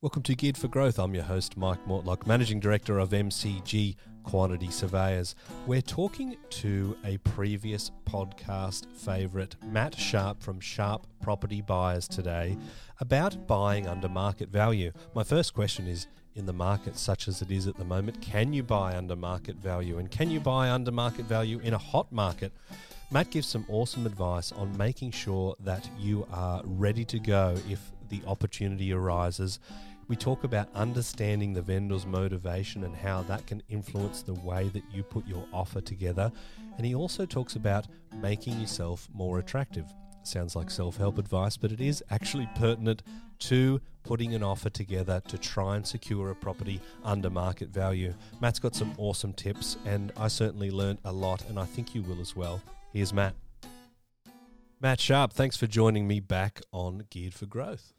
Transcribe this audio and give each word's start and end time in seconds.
Welcome 0.00 0.22
to 0.22 0.36
Geared 0.36 0.56
for 0.56 0.68
Growth. 0.68 0.96
I'm 1.00 1.12
your 1.12 1.24
host, 1.24 1.56
Mike 1.56 1.84
Mortlock, 1.84 2.24
Managing 2.24 2.60
Director 2.60 3.00
of 3.00 3.10
MCG 3.10 3.96
Quantity 4.22 4.70
Surveyors. 4.70 5.34
We're 5.66 5.82
talking 5.82 6.36
to 6.50 6.96
a 7.04 7.16
previous 7.16 7.90
podcast 8.08 8.86
favourite, 8.94 9.56
Matt 9.66 9.98
Sharp 9.98 10.40
from 10.40 10.60
Sharp 10.60 11.08
Property 11.20 11.62
Buyers 11.62 12.06
today, 12.06 12.56
about 13.00 13.48
buying 13.48 13.88
under 13.88 14.08
market 14.08 14.50
value. 14.50 14.92
My 15.16 15.24
first 15.24 15.52
question 15.52 15.88
is 15.88 16.06
in 16.36 16.46
the 16.46 16.52
market 16.52 16.96
such 16.96 17.26
as 17.26 17.42
it 17.42 17.50
is 17.50 17.66
at 17.66 17.76
the 17.76 17.84
moment, 17.84 18.22
can 18.22 18.52
you 18.52 18.62
buy 18.62 18.96
under 18.96 19.16
market 19.16 19.56
value? 19.56 19.98
And 19.98 20.08
can 20.08 20.30
you 20.30 20.38
buy 20.38 20.70
under 20.70 20.92
market 20.92 21.24
value 21.24 21.58
in 21.58 21.74
a 21.74 21.78
hot 21.78 22.12
market? 22.12 22.52
Matt 23.10 23.32
gives 23.32 23.48
some 23.48 23.66
awesome 23.68 24.06
advice 24.06 24.52
on 24.52 24.76
making 24.76 25.10
sure 25.10 25.56
that 25.58 25.90
you 25.98 26.24
are 26.30 26.62
ready 26.64 27.04
to 27.06 27.18
go 27.18 27.56
if 27.68 27.80
the 28.10 28.22
opportunity 28.26 28.92
arises. 28.92 29.58
We 30.08 30.16
talk 30.16 30.44
about 30.44 30.68
understanding 30.74 31.52
the 31.52 31.60
vendor's 31.60 32.06
motivation 32.06 32.84
and 32.84 32.96
how 32.96 33.22
that 33.24 33.46
can 33.46 33.62
influence 33.68 34.22
the 34.22 34.32
way 34.32 34.68
that 34.70 34.84
you 34.90 35.02
put 35.02 35.26
your 35.26 35.44
offer 35.52 35.82
together. 35.82 36.32
And 36.78 36.86
he 36.86 36.94
also 36.94 37.26
talks 37.26 37.56
about 37.56 37.86
making 38.16 38.58
yourself 38.58 39.06
more 39.12 39.38
attractive. 39.38 39.84
Sounds 40.22 40.56
like 40.56 40.70
self 40.70 40.96
help 40.96 41.18
advice, 41.18 41.58
but 41.58 41.72
it 41.72 41.82
is 41.82 42.02
actually 42.10 42.48
pertinent 42.56 43.02
to 43.40 43.80
putting 44.02 44.34
an 44.34 44.42
offer 44.42 44.70
together 44.70 45.20
to 45.28 45.36
try 45.36 45.76
and 45.76 45.86
secure 45.86 46.30
a 46.30 46.34
property 46.34 46.80
under 47.04 47.28
market 47.28 47.68
value. 47.68 48.14
Matt's 48.40 48.58
got 48.58 48.74
some 48.74 48.94
awesome 48.96 49.34
tips, 49.34 49.76
and 49.84 50.10
I 50.16 50.28
certainly 50.28 50.70
learned 50.70 51.00
a 51.04 51.12
lot, 51.12 51.44
and 51.48 51.58
I 51.58 51.66
think 51.66 51.94
you 51.94 52.02
will 52.02 52.20
as 52.20 52.34
well. 52.34 52.62
Here's 52.92 53.12
Matt. 53.12 53.34
Matt 54.80 55.00
Sharp, 55.00 55.34
thanks 55.34 55.56
for 55.56 55.66
joining 55.66 56.08
me 56.08 56.20
back 56.20 56.62
on 56.72 57.04
Geared 57.10 57.34
for 57.34 57.46
Growth. 57.46 57.92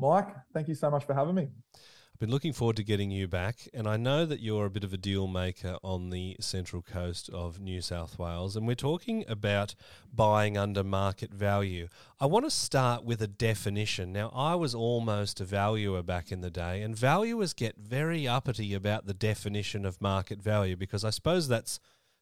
Mike, 0.00 0.28
thank 0.54 0.66
you 0.66 0.74
so 0.74 0.90
much 0.90 1.04
for 1.04 1.12
having 1.12 1.34
me. 1.34 1.48
I've 1.74 2.18
been 2.18 2.30
looking 2.30 2.54
forward 2.54 2.76
to 2.76 2.82
getting 2.82 3.10
you 3.10 3.28
back, 3.28 3.68
and 3.74 3.86
I 3.86 3.98
know 3.98 4.24
that 4.24 4.40
you're 4.40 4.64
a 4.64 4.70
bit 4.70 4.82
of 4.82 4.94
a 4.94 4.98
deal 4.98 5.26
maker 5.26 5.76
on 5.82 6.08
the 6.08 6.36
central 6.40 6.80
coast 6.80 7.28
of 7.28 7.60
New 7.60 7.82
South 7.82 8.18
Wales, 8.18 8.56
and 8.56 8.66
we're 8.66 8.76
talking 8.76 9.26
about 9.28 9.74
buying 10.10 10.56
under 10.56 10.82
market 10.82 11.34
value. 11.34 11.88
I 12.18 12.24
want 12.26 12.46
to 12.46 12.50
start 12.50 13.04
with 13.04 13.20
a 13.20 13.26
definition. 13.26 14.10
Now, 14.10 14.30
I 14.34 14.54
was 14.54 14.74
almost 14.74 15.38
a 15.38 15.44
valuer 15.44 16.02
back 16.02 16.32
in 16.32 16.40
the 16.40 16.50
day, 16.50 16.80
and 16.80 16.96
valuers 16.96 17.52
get 17.52 17.76
very 17.76 18.26
uppity 18.26 18.72
about 18.72 19.06
the 19.06 19.14
definition 19.14 19.84
of 19.84 20.00
market 20.00 20.42
value 20.42 20.76
because 20.76 21.04
I 21.04 21.10
suppose 21.10 21.46
that's 21.46 21.78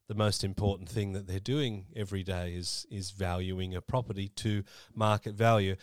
the 0.08 0.14
most 0.14 0.42
important 0.42 0.88
thing 0.88 1.12
that 1.12 1.26
they're 1.26 1.38
doing 1.38 1.84
every 1.94 2.22
day 2.22 2.54
is 2.54 2.86
is 2.90 3.10
valuing 3.10 3.74
a 3.74 3.82
property 3.82 4.28
to 4.28 4.64
market 4.94 5.34
value. 5.34 5.76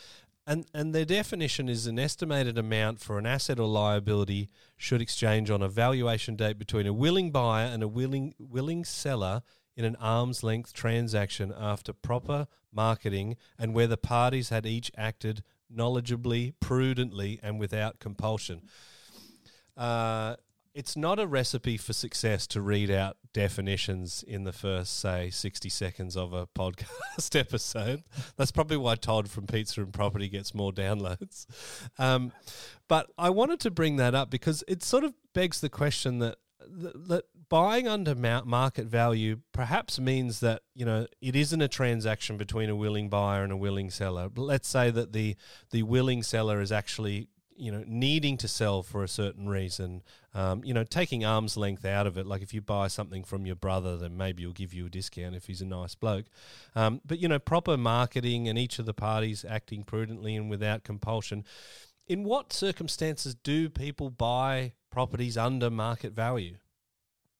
And, 0.47 0.65
and 0.73 0.93
their 0.93 1.05
definition 1.05 1.67
is 1.67 1.87
an 1.87 1.97
estimated 1.97 2.57
amount 2.57 2.99
for 2.99 3.17
an 3.17 3.25
asset 3.25 3.59
or 3.59 3.67
liability 3.67 4.49
should 4.77 5.01
exchange 5.01 5.49
on 5.49 5.63
a 5.63 5.67
valuation 5.67 6.35
date 6.35 6.59
between 6.59 6.85
a 6.85 6.93
willing 6.93 7.31
buyer 7.31 7.65
and 7.65 7.81
a 7.81 7.87
willing, 7.87 8.35
willing 8.37 8.85
seller 8.85 9.41
in 9.75 9.85
an 9.85 9.95
arm's 9.95 10.43
length 10.43 10.71
transaction 10.71 11.51
after 11.57 11.93
proper 11.93 12.47
marketing 12.71 13.37
and 13.57 13.73
where 13.73 13.87
the 13.87 13.97
parties 13.97 14.49
had 14.49 14.67
each 14.67 14.91
acted 14.95 15.43
knowledgeably, 15.73 16.53
prudently, 16.59 17.39
and 17.41 17.59
without 17.59 17.99
compulsion. 17.99 18.61
Uh, 19.75 20.35
it's 20.75 20.97
not 20.97 21.19
a 21.19 21.25
recipe 21.25 21.77
for 21.77 21.93
success 21.93 22.45
to 22.47 22.59
read 22.59 22.91
out 22.91 23.15
definitions 23.33 24.25
in 24.27 24.43
the 24.43 24.51
first, 24.51 24.99
say, 24.99 25.29
60 25.29 25.69
seconds 25.69 26.17
of 26.17 26.33
a 26.33 26.47
podcast 26.47 27.33
episode. 27.39 28.03
That's 28.35 28.51
probably 28.51 28.75
why 28.75 28.95
Todd 28.95 29.29
from 29.29 29.47
Pizza 29.47 29.81
and 29.81 29.93
Property 29.93 30.27
gets 30.27 30.53
more 30.53 30.73
downloads. 30.73 31.45
Um, 31.97 32.33
but 32.89 33.09
I 33.17 33.29
wanted 33.29 33.61
to 33.61 33.71
bring 33.71 33.95
that 33.95 34.13
up 34.13 34.29
because 34.29 34.65
it 34.67 34.83
sort 34.83 35.05
of 35.05 35.13
begs 35.33 35.61
the 35.61 35.69
question 35.69 36.19
that 36.19 36.35
that 36.67 37.25
buying 37.47 37.87
under 37.87 38.15
market 38.15 38.87
value 38.87 39.37
perhaps 39.51 39.99
means 39.99 40.39
that 40.39 40.63
you 40.73 40.83
know 40.83 41.05
it 41.21 41.35
isn't 41.35 41.61
a 41.61 41.67
transaction 41.67 42.37
between 42.37 42.69
a 42.69 42.75
willing 42.75 43.07
buyer 43.07 43.43
and 43.43 43.51
a 43.51 43.57
willing 43.57 43.91
seller. 43.91 44.29
But 44.29 44.43
let's 44.43 44.67
say 44.67 44.89
that 44.91 45.13
the 45.13 45.35
the 45.71 45.83
willing 45.83 46.23
seller 46.23 46.59
is 46.59 46.71
actually 46.71 47.27
you 47.55 47.71
know 47.71 47.83
needing 47.87 48.37
to 48.37 48.47
sell 48.47 48.83
for 48.83 49.03
a 49.03 49.07
certain 49.07 49.47
reason 49.47 50.03
um, 50.33 50.63
you 50.63 50.73
know 50.73 50.83
taking 50.83 51.23
arm's 51.23 51.55
length 51.57 51.85
out 51.85 52.05
of 52.05 52.17
it 52.17 52.25
like 52.25 52.41
if 52.41 52.53
you 52.53 52.61
buy 52.61 52.87
something 52.87 53.23
from 53.23 53.45
your 53.45 53.55
brother 53.55 53.97
then 53.97 54.17
maybe 54.17 54.43
he'll 54.43 54.51
give 54.51 54.73
you 54.73 54.85
a 54.87 54.89
discount 54.89 55.35
if 55.35 55.45
he's 55.45 55.61
a 55.61 55.65
nice 55.65 55.95
bloke 55.95 56.25
um, 56.75 57.01
but 57.05 57.19
you 57.19 57.27
know 57.27 57.39
proper 57.39 57.77
marketing 57.77 58.47
and 58.47 58.57
each 58.57 58.79
of 58.79 58.85
the 58.85 58.93
parties 58.93 59.45
acting 59.47 59.83
prudently 59.83 60.35
and 60.35 60.49
without 60.49 60.83
compulsion 60.83 61.43
in 62.07 62.23
what 62.23 62.53
circumstances 62.53 63.35
do 63.35 63.69
people 63.69 64.09
buy 64.09 64.73
properties 64.91 65.37
under 65.37 65.69
market 65.69 66.13
value 66.13 66.55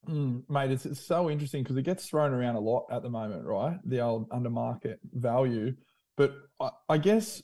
Mm, 0.09 0.43
mate, 0.49 0.71
it's, 0.71 0.85
it's 0.85 1.03
so 1.03 1.29
interesting 1.29 1.63
because 1.63 1.77
it 1.77 1.83
gets 1.83 2.07
thrown 2.07 2.33
around 2.33 2.55
a 2.55 2.59
lot 2.59 2.85
at 2.91 3.01
the 3.01 3.09
moment, 3.09 3.45
right? 3.45 3.79
The 3.85 4.01
old 4.01 4.27
under 4.31 4.49
market 4.49 4.99
value. 5.13 5.75
But 6.15 6.33
I, 6.59 6.69
I 6.89 6.97
guess 6.97 7.41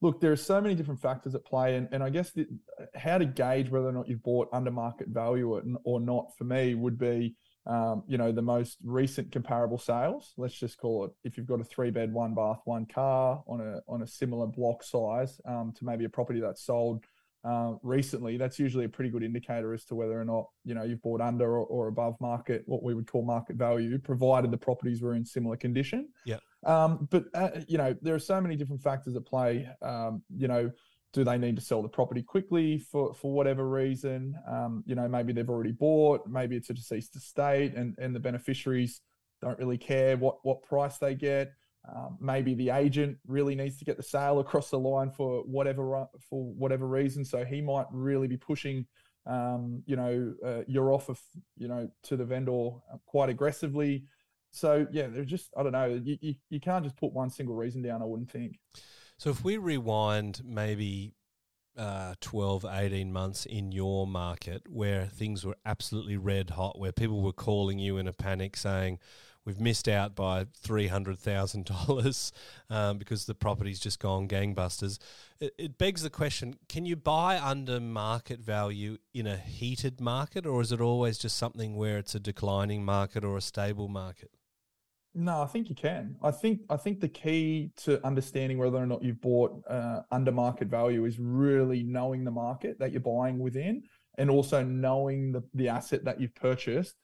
look, 0.00 0.20
there 0.20 0.32
are 0.32 0.36
so 0.36 0.60
many 0.60 0.74
different 0.74 1.00
factors 1.00 1.34
at 1.34 1.44
play, 1.44 1.76
and, 1.76 1.88
and 1.92 2.02
I 2.02 2.10
guess 2.10 2.30
the, 2.32 2.46
how 2.94 3.18
to 3.18 3.24
gauge 3.24 3.70
whether 3.70 3.88
or 3.88 3.92
not 3.92 4.08
you've 4.08 4.22
bought 4.22 4.48
under 4.52 4.70
market 4.70 5.08
value 5.08 5.60
or 5.84 6.00
not 6.00 6.36
for 6.36 6.44
me 6.44 6.74
would 6.74 6.98
be, 6.98 7.34
um, 7.66 8.04
you 8.06 8.16
know, 8.16 8.32
the 8.32 8.42
most 8.42 8.78
recent 8.84 9.32
comparable 9.32 9.78
sales. 9.78 10.32
Let's 10.36 10.54
just 10.54 10.78
call 10.78 11.04
it 11.04 11.10
if 11.24 11.36
you've 11.36 11.46
got 11.46 11.60
a 11.60 11.64
three 11.64 11.90
bed, 11.90 12.12
one 12.12 12.34
bath, 12.34 12.60
one 12.64 12.86
car 12.86 13.42
on 13.46 13.60
a 13.60 13.80
on 13.88 14.02
a 14.02 14.06
similar 14.06 14.46
block 14.46 14.82
size 14.82 15.40
um, 15.46 15.72
to 15.76 15.84
maybe 15.84 16.04
a 16.04 16.08
property 16.08 16.40
that's 16.40 16.64
sold 16.64 17.04
uh, 17.44 17.74
recently, 17.82 18.36
that's 18.36 18.58
usually 18.58 18.84
a 18.84 18.88
pretty 18.88 19.10
good 19.10 19.22
indicator 19.22 19.72
as 19.72 19.84
to 19.84 19.94
whether 19.94 20.20
or 20.20 20.24
not 20.24 20.46
you 20.64 20.74
know 20.74 20.82
you've 20.82 21.02
bought 21.02 21.20
under 21.20 21.58
or, 21.58 21.66
or, 21.66 21.88
above 21.88 22.16
market, 22.20 22.62
what 22.66 22.82
we 22.82 22.94
would 22.94 23.06
call 23.06 23.24
market 23.24 23.56
value, 23.56 23.98
provided 23.98 24.50
the 24.50 24.56
properties 24.58 25.02
were 25.02 25.14
in 25.14 25.24
similar 25.24 25.56
condition. 25.56 26.08
Yeah. 26.24 26.38
Um, 26.66 27.08
but 27.10 27.24
uh, 27.34 27.50
you 27.68 27.78
know 27.78 27.94
there 28.02 28.14
are 28.14 28.20
so 28.20 28.40
many 28.40 28.56
different 28.56 28.82
factors 28.82 29.16
at 29.16 29.24
play. 29.24 29.68
Um, 29.82 30.22
you 30.36 30.48
know, 30.48 30.70
do 31.12 31.24
they 31.24 31.38
need 31.38 31.56
to 31.56 31.62
sell 31.62 31.82
the 31.82 31.88
property 31.88 32.22
quickly 32.22 32.78
for 32.78 33.14
for 33.14 33.32
whatever 33.32 33.68
reason? 33.68 34.34
Um, 34.48 34.82
you 34.86 34.94
know, 34.94 35.08
maybe 35.08 35.32
they've 35.32 35.48
already 35.48 35.72
bought, 35.72 36.26
maybe 36.26 36.56
it's 36.56 36.70
a 36.70 36.74
deceased 36.74 37.16
estate, 37.16 37.74
and 37.74 37.94
and 37.98 38.14
the 38.14 38.20
beneficiaries 38.20 39.00
don't 39.40 39.58
really 39.58 39.78
care 39.78 40.16
what 40.16 40.38
what 40.42 40.62
price 40.62 40.98
they 40.98 41.14
get. 41.14 41.52
Um, 41.94 42.18
maybe 42.20 42.54
the 42.54 42.70
agent 42.70 43.16
really 43.26 43.54
needs 43.54 43.78
to 43.78 43.84
get 43.84 43.96
the 43.96 44.02
sale 44.02 44.40
across 44.40 44.70
the 44.70 44.78
line 44.78 45.10
for 45.10 45.42
whatever 45.44 46.06
for 46.28 46.52
whatever 46.52 46.86
reason. 46.86 47.24
So 47.24 47.44
he 47.44 47.62
might 47.62 47.86
really 47.90 48.26
be 48.26 48.36
pushing, 48.36 48.86
um, 49.26 49.82
you 49.86 49.96
know, 49.96 50.34
uh, 50.44 50.62
your 50.66 50.92
offer, 50.92 51.14
you 51.56 51.68
know, 51.68 51.88
to 52.04 52.16
the 52.16 52.24
vendor 52.24 52.70
quite 53.06 53.30
aggressively. 53.30 54.04
So 54.50 54.86
yeah, 54.90 55.06
they're 55.08 55.24
just 55.24 55.50
I 55.56 55.62
don't 55.62 55.72
know. 55.72 55.86
You, 55.86 56.18
you 56.20 56.34
you 56.50 56.60
can't 56.60 56.84
just 56.84 56.96
put 56.96 57.12
one 57.12 57.30
single 57.30 57.54
reason 57.54 57.82
down. 57.82 58.02
I 58.02 58.04
wouldn't 58.04 58.30
think. 58.30 58.58
So 59.18 59.30
if 59.30 59.42
we 59.42 59.56
rewind 59.56 60.42
maybe 60.44 61.14
uh, 61.76 62.14
12, 62.20 62.64
18 62.68 63.12
months 63.12 63.46
in 63.46 63.72
your 63.72 64.06
market 64.06 64.62
where 64.68 65.06
things 65.06 65.44
were 65.44 65.56
absolutely 65.64 66.16
red 66.16 66.50
hot, 66.50 66.78
where 66.78 66.92
people 66.92 67.22
were 67.22 67.32
calling 67.32 67.78
you 67.78 67.98
in 67.98 68.08
a 68.08 68.12
panic 68.12 68.56
saying, 68.56 68.98
we've 69.44 69.60
missed 69.60 69.88
out 69.88 70.14
by 70.14 70.44
three 70.54 70.88
hundred 70.88 71.18
thousand 71.18 71.64
dollars 71.64 72.32
um, 72.70 72.98
because 72.98 73.24
the 73.24 73.34
property's 73.34 73.80
just 73.80 73.98
gone 73.98 74.28
gangbusters. 74.28 74.98
It, 75.40 75.54
it, 75.56 75.78
begs 75.78 76.02
the 76.02 76.10
question: 76.10 76.56
Can 76.68 76.84
you 76.84 76.96
buy 76.96 77.38
under 77.38 77.80
market 77.80 78.40
value 78.40 78.98
in 79.14 79.26
a 79.26 79.38
heated 79.38 80.00
market, 80.00 80.44
or 80.46 80.60
is 80.60 80.70
it 80.70 80.80
always 80.80 81.16
just 81.16 81.38
something 81.38 81.76
where 81.76 81.96
it's 81.96 82.14
a 82.14 82.20
declining 82.20 82.84
market 82.84 83.24
or 83.24 83.36
a 83.36 83.40
stable 83.40 83.88
market? 83.88 84.30
No, 85.20 85.42
I 85.42 85.46
think 85.46 85.68
you 85.68 85.74
can. 85.74 86.14
I 86.22 86.30
think 86.30 86.60
I 86.70 86.76
think 86.76 87.00
the 87.00 87.08
key 87.08 87.72
to 87.78 88.04
understanding 88.06 88.56
whether 88.56 88.76
or 88.76 88.86
not 88.86 89.02
you've 89.02 89.20
bought 89.20 89.64
uh, 89.68 90.02
under 90.12 90.30
market 90.30 90.68
value 90.68 91.06
is 91.06 91.18
really 91.18 91.82
knowing 91.82 92.22
the 92.22 92.30
market 92.30 92.78
that 92.78 92.92
you're 92.92 93.00
buying 93.00 93.40
within, 93.40 93.82
and 94.16 94.30
also 94.30 94.62
knowing 94.62 95.32
the 95.32 95.42
the 95.54 95.68
asset 95.68 96.04
that 96.04 96.20
you've 96.20 96.36
purchased 96.36 96.94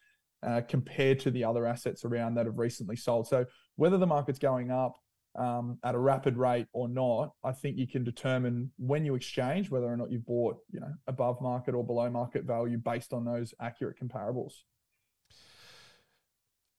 uh, 0.44 0.60
compared 0.68 1.18
to 1.20 1.32
the 1.32 1.42
other 1.42 1.66
assets 1.66 2.04
around 2.04 2.36
that 2.36 2.46
have 2.46 2.56
recently 2.56 2.94
sold. 2.94 3.26
So 3.26 3.46
whether 3.74 3.98
the 3.98 4.06
market's 4.06 4.38
going 4.38 4.70
up 4.70 4.94
um, 5.36 5.78
at 5.82 5.96
a 5.96 5.98
rapid 5.98 6.36
rate 6.36 6.68
or 6.72 6.88
not, 6.88 7.32
I 7.42 7.50
think 7.50 7.76
you 7.76 7.88
can 7.88 8.04
determine 8.04 8.70
when 8.78 9.04
you 9.04 9.16
exchange 9.16 9.70
whether 9.70 9.86
or 9.86 9.96
not 9.96 10.12
you've 10.12 10.24
bought, 10.24 10.58
you 10.70 10.78
know, 10.78 10.94
above 11.08 11.40
market 11.40 11.74
or 11.74 11.84
below 11.84 12.08
market 12.10 12.44
value 12.44 12.78
based 12.78 13.12
on 13.12 13.24
those 13.24 13.52
accurate 13.60 13.96
comparables. 13.98 14.52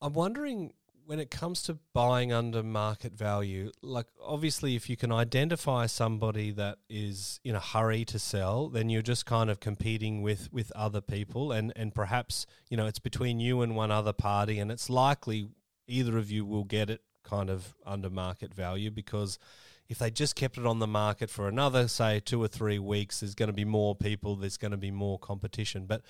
I'm 0.01 0.13
wondering 0.13 0.71
when 1.05 1.19
it 1.19 1.29
comes 1.29 1.61
to 1.63 1.77
buying 1.93 2.33
under 2.33 2.63
market 2.63 3.13
value, 3.13 3.71
like 3.81 4.07
obviously, 4.23 4.75
if 4.75 4.89
you 4.89 4.97
can 4.97 5.11
identify 5.11 5.85
somebody 5.85 6.51
that 6.51 6.79
is 6.89 7.39
in 7.43 7.55
a 7.55 7.59
hurry 7.59 8.05
to 8.05 8.19
sell, 8.19 8.69
then 8.69 8.89
you're 8.89 9.01
just 9.01 9.25
kind 9.25 9.49
of 9.49 9.59
competing 9.59 10.21
with 10.21 10.51
with 10.51 10.71
other 10.75 11.01
people, 11.01 11.51
and 11.51 11.71
and 11.75 11.93
perhaps 11.93 12.45
you 12.69 12.77
know 12.77 12.87
it's 12.87 12.99
between 12.99 13.39
you 13.39 13.61
and 13.61 13.75
one 13.75 13.91
other 13.91 14.13
party, 14.13 14.59
and 14.59 14.71
it's 14.71 14.89
likely 14.89 15.49
either 15.87 16.17
of 16.17 16.31
you 16.31 16.45
will 16.45 16.63
get 16.63 16.89
it 16.89 17.01
kind 17.23 17.49
of 17.49 17.75
under 17.85 18.09
market 18.09 18.53
value 18.53 18.91
because 18.91 19.39
if 19.87 19.99
they 19.99 20.09
just 20.09 20.35
kept 20.35 20.57
it 20.57 20.65
on 20.65 20.79
the 20.79 20.87
market 20.87 21.29
for 21.29 21.47
another, 21.47 21.87
say, 21.87 22.19
two 22.19 22.41
or 22.41 22.47
three 22.47 22.79
weeks, 22.79 23.19
there's 23.19 23.35
going 23.35 23.47
to 23.47 23.53
be 23.53 23.65
more 23.65 23.95
people, 23.95 24.35
there's 24.35 24.57
going 24.57 24.71
to 24.71 24.77
be 24.77 24.91
more 24.91 25.19
competition. 25.19 25.85
But 25.85 26.01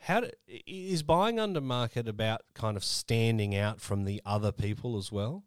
how 0.00 0.20
do, 0.20 0.30
is 0.66 1.02
buying 1.02 1.38
under 1.38 1.60
market 1.60 2.08
about 2.08 2.40
kind 2.54 2.76
of 2.76 2.84
standing 2.84 3.54
out 3.54 3.80
from 3.80 4.04
the 4.04 4.22
other 4.24 4.50
people 4.50 4.96
as 4.96 5.12
well? 5.12 5.44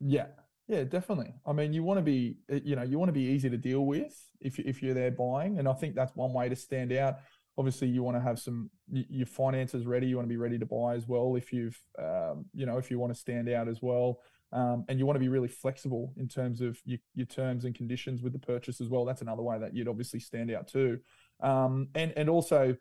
Yeah, 0.00 0.26
yeah, 0.66 0.84
definitely. 0.84 1.34
I 1.46 1.52
mean, 1.52 1.72
you 1.72 1.82
want 1.82 1.98
to 1.98 2.02
be, 2.02 2.38
you 2.48 2.74
know, 2.74 2.82
you 2.82 2.98
want 2.98 3.10
to 3.10 3.12
be 3.12 3.22
easy 3.22 3.50
to 3.50 3.56
deal 3.56 3.84
with 3.84 4.18
if 4.40 4.58
if 4.58 4.82
you're 4.82 4.94
there 4.94 5.10
buying, 5.10 5.58
and 5.58 5.68
I 5.68 5.74
think 5.74 5.94
that's 5.94 6.16
one 6.16 6.32
way 6.32 6.48
to 6.48 6.56
stand 6.56 6.92
out. 6.92 7.18
Obviously, 7.58 7.88
you 7.88 8.02
want 8.02 8.16
to 8.16 8.20
have 8.20 8.38
some 8.38 8.70
your 8.90 9.26
finances 9.26 9.86
ready. 9.86 10.06
You 10.06 10.16
want 10.16 10.26
to 10.26 10.32
be 10.32 10.38
ready 10.38 10.58
to 10.58 10.66
buy 10.66 10.94
as 10.94 11.06
well 11.06 11.36
if 11.36 11.52
you've, 11.52 11.78
um, 11.98 12.46
you 12.54 12.64
know, 12.66 12.78
if 12.78 12.90
you 12.90 12.98
want 12.98 13.12
to 13.12 13.18
stand 13.18 13.48
out 13.48 13.68
as 13.68 13.82
well. 13.82 14.20
Um, 14.52 14.84
and 14.88 14.98
you 14.98 15.06
want 15.06 15.16
to 15.16 15.20
be 15.20 15.28
really 15.28 15.48
flexible 15.48 16.14
in 16.16 16.28
terms 16.28 16.60
of 16.60 16.78
your, 16.84 17.00
your, 17.14 17.26
terms 17.26 17.64
and 17.64 17.74
conditions 17.74 18.22
with 18.22 18.32
the 18.32 18.38
purchase 18.38 18.80
as 18.80 18.88
well. 18.88 19.04
That's 19.04 19.20
another 19.20 19.42
way 19.42 19.58
that 19.58 19.74
you'd 19.74 19.88
obviously 19.88 20.20
stand 20.20 20.52
out 20.52 20.68
too. 20.68 21.00
Um, 21.40 21.88
and 21.94 22.12
and 22.16 22.30
also, 22.30 22.76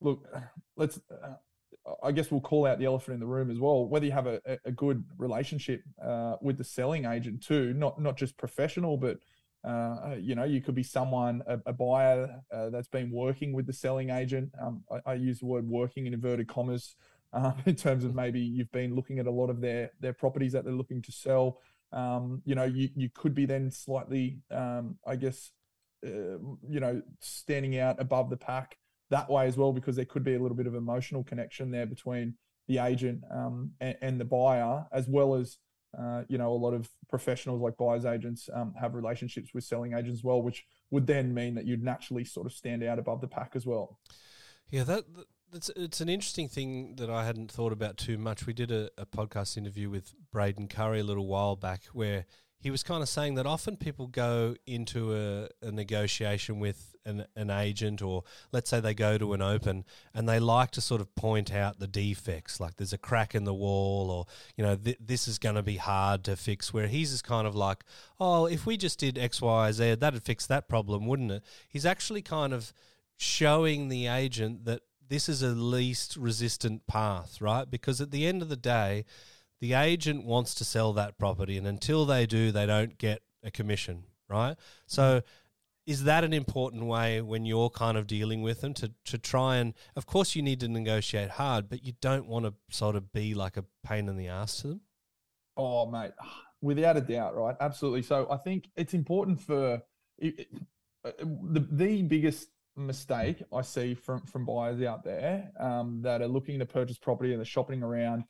look, 0.00 0.26
let's. 0.76 1.00
Uh, 1.10 1.34
I 2.02 2.12
guess 2.12 2.30
we'll 2.30 2.42
call 2.42 2.66
out 2.66 2.78
the 2.78 2.84
elephant 2.84 3.14
in 3.14 3.20
the 3.20 3.26
room 3.26 3.50
as 3.50 3.58
well. 3.58 3.86
Whether 3.88 4.04
you 4.04 4.12
have 4.12 4.26
a, 4.26 4.40
a 4.66 4.70
good 4.70 5.04
relationship 5.16 5.82
uh, 6.04 6.36
with 6.42 6.58
the 6.58 6.64
selling 6.64 7.06
agent 7.06 7.42
too, 7.42 7.72
not 7.72 7.98
not 7.98 8.16
just 8.16 8.36
professional, 8.36 8.98
but 8.98 9.18
uh, 9.64 10.14
you 10.20 10.34
know, 10.34 10.44
you 10.44 10.60
could 10.60 10.74
be 10.74 10.82
someone, 10.82 11.42
a, 11.46 11.58
a 11.66 11.72
buyer 11.72 12.42
uh, 12.52 12.70
that's 12.70 12.88
been 12.88 13.10
working 13.10 13.52
with 13.52 13.66
the 13.66 13.72
selling 13.72 14.10
agent. 14.10 14.50
Um, 14.60 14.84
I, 14.90 15.12
I, 15.12 15.14
use 15.14 15.40
the 15.40 15.46
word 15.46 15.68
working 15.68 16.06
in 16.06 16.14
inverted 16.14 16.46
commas 16.46 16.94
uh, 17.32 17.52
in 17.66 17.74
terms 17.74 18.04
of 18.04 18.14
maybe 18.14 18.40
you've 18.40 18.70
been 18.70 18.94
looking 18.94 19.18
at 19.18 19.26
a 19.26 19.30
lot 19.30 19.50
of 19.50 19.60
their 19.60 19.90
their 20.00 20.12
properties 20.12 20.52
that 20.52 20.64
they're 20.64 20.72
looking 20.72 21.02
to 21.02 21.12
sell. 21.12 21.58
Um, 21.92 22.42
you 22.44 22.54
know, 22.54 22.64
you 22.64 22.88
you 22.94 23.08
could 23.12 23.34
be 23.34 23.46
then 23.46 23.70
slightly, 23.70 24.38
um, 24.50 24.96
I 25.06 25.16
guess, 25.16 25.50
uh, 26.06 26.38
you 26.68 26.80
know, 26.80 27.02
standing 27.20 27.78
out 27.78 28.00
above 28.00 28.30
the 28.30 28.36
pack 28.36 28.78
that 29.10 29.30
way 29.30 29.46
as 29.46 29.56
well 29.56 29.72
because 29.72 29.96
there 29.96 30.04
could 30.04 30.24
be 30.24 30.34
a 30.34 30.38
little 30.38 30.56
bit 30.56 30.66
of 30.66 30.74
emotional 30.74 31.24
connection 31.24 31.70
there 31.70 31.86
between 31.86 32.34
the 32.66 32.78
agent 32.78 33.22
um, 33.30 33.72
and, 33.80 33.96
and, 34.02 34.20
the 34.20 34.24
buyer, 34.24 34.86
as 34.92 35.08
well 35.08 35.34
as 35.34 35.58
uh, 35.98 36.22
you 36.28 36.36
know 36.36 36.52
a 36.52 36.54
lot 36.54 36.74
of 36.74 36.88
professionals 37.08 37.62
like 37.62 37.76
buyers 37.78 38.04
agents 38.04 38.50
um, 38.52 38.74
have 38.78 38.94
relationships 38.94 39.54
with 39.54 39.64
selling 39.64 39.94
agents 39.94 40.20
as 40.20 40.24
well, 40.24 40.42
which 40.42 40.64
would 40.90 41.06
then 41.06 41.32
mean 41.32 41.54
that 41.54 41.64
you'd 41.64 41.82
naturally 41.82 42.24
sort 42.24 42.46
of 42.46 42.52
stand 42.52 42.82
out 42.84 42.98
above 42.98 43.20
the 43.20 43.28
pack 43.28 43.52
as 43.54 43.64
well. 43.64 43.98
Yeah, 44.70 44.84
that 44.84 45.04
it's 45.54 45.70
it's 45.76 46.00
an 46.00 46.10
interesting 46.10 46.48
thing 46.48 46.96
that 46.96 47.08
I 47.08 47.24
hadn't 47.24 47.50
thought 47.50 47.72
about 47.72 47.96
too 47.96 48.18
much. 48.18 48.46
We 48.46 48.52
did 48.52 48.70
a, 48.70 48.90
a 48.98 49.06
podcast 49.06 49.56
interview 49.56 49.88
with 49.88 50.14
Braden 50.30 50.68
Curry 50.68 51.00
a 51.00 51.04
little 51.04 51.26
while 51.26 51.56
back 51.56 51.84
where 51.92 52.26
he 52.60 52.70
was 52.70 52.82
kind 52.82 53.02
of 53.02 53.08
saying 53.08 53.36
that 53.36 53.46
often 53.46 53.76
people 53.76 54.08
go 54.08 54.56
into 54.66 55.14
a, 55.14 55.48
a, 55.62 55.70
negotiation 55.70 56.58
with 56.58 56.96
an, 57.04 57.24
an 57.36 57.50
agent, 57.50 58.02
or 58.02 58.24
let's 58.50 58.68
say 58.68 58.80
they 58.80 58.94
go 58.94 59.16
to 59.16 59.32
an 59.32 59.40
open 59.40 59.84
and 60.12 60.28
they 60.28 60.40
like 60.40 60.72
to 60.72 60.80
sort 60.80 61.00
of 61.00 61.14
point 61.14 61.54
out 61.54 61.78
the 61.78 61.86
defects, 61.86 62.58
like 62.58 62.76
there's 62.76 62.92
a 62.92 62.98
crack 62.98 63.34
in 63.34 63.44
the 63.44 63.54
wall, 63.54 64.10
or 64.10 64.26
you 64.56 64.64
know 64.64 64.74
th- 64.74 64.98
this 64.98 65.28
is 65.28 65.38
going 65.38 65.54
to 65.54 65.62
be 65.62 65.76
hard 65.76 66.24
to 66.24 66.34
fix. 66.34 66.74
Where 66.74 66.88
he's 66.88 67.12
just 67.12 67.24
kind 67.24 67.46
of 67.46 67.54
like, 67.54 67.84
oh, 68.18 68.46
if 68.46 68.66
we 68.66 68.76
just 68.76 68.98
did 68.98 69.16
X, 69.16 69.40
Y, 69.40 69.70
Z, 69.70 69.94
that'd 69.96 70.22
fix 70.24 70.46
that 70.46 70.68
problem, 70.68 71.06
wouldn't 71.06 71.30
it? 71.30 71.44
He's 71.68 71.86
actually 71.86 72.22
kind 72.22 72.52
of 72.52 72.72
showing 73.16 73.88
the 73.88 74.08
agent 74.08 74.64
that 74.64 74.82
this 75.08 75.28
is 75.28 75.42
a 75.42 75.48
least 75.48 76.16
resistant 76.16 76.86
path, 76.86 77.40
right? 77.40 77.70
Because 77.70 78.00
at 78.00 78.10
the 78.10 78.26
end 78.26 78.42
of 78.42 78.48
the 78.48 78.56
day, 78.56 79.04
the 79.60 79.74
agent 79.74 80.24
wants 80.24 80.54
to 80.56 80.64
sell 80.64 80.92
that 80.94 81.18
property, 81.18 81.56
and 81.56 81.66
until 81.66 82.06
they 82.06 82.26
do, 82.26 82.52
they 82.52 82.66
don't 82.66 82.96
get 82.98 83.22
a 83.42 83.50
commission, 83.50 84.04
right? 84.28 84.56
So, 84.86 85.22
is 85.86 86.04
that 86.04 86.22
an 86.22 86.34
important 86.34 86.84
way 86.84 87.20
when 87.22 87.46
you're 87.46 87.70
kind 87.70 87.96
of 87.96 88.06
dealing 88.06 88.42
with 88.42 88.60
them 88.60 88.74
to, 88.74 88.92
to 89.06 89.16
try 89.16 89.56
and, 89.56 89.72
of 89.96 90.04
course, 90.04 90.36
you 90.36 90.42
need 90.42 90.60
to 90.60 90.68
negotiate 90.68 91.30
hard, 91.30 91.68
but 91.68 91.82
you 91.82 91.94
don't 92.00 92.26
want 92.26 92.44
to 92.44 92.52
sort 92.70 92.94
of 92.94 93.10
be 93.12 93.34
like 93.34 93.56
a 93.56 93.64
pain 93.82 94.08
in 94.08 94.16
the 94.16 94.28
ass 94.28 94.60
to 94.60 94.68
them? 94.68 94.80
Oh, 95.56 95.90
mate, 95.90 96.12
without 96.60 96.96
a 96.96 97.00
doubt, 97.00 97.36
right? 97.36 97.56
Absolutely. 97.60 98.02
So, 98.02 98.28
I 98.30 98.36
think 98.36 98.68
it's 98.76 98.94
important 98.94 99.40
for 99.40 99.82
it, 100.18 100.46
the, 101.02 101.66
the 101.70 102.02
biggest 102.02 102.48
mistake 102.76 103.42
I 103.52 103.62
see 103.62 103.94
from 103.94 104.24
from 104.26 104.44
buyers 104.44 104.80
out 104.82 105.02
there 105.02 105.50
um, 105.58 106.00
that 106.02 106.22
are 106.22 106.28
looking 106.28 106.60
to 106.60 106.66
purchase 106.66 106.96
property 106.96 107.32
and 107.32 107.40
they're 107.40 107.44
shopping 107.44 107.82
around 107.82 108.24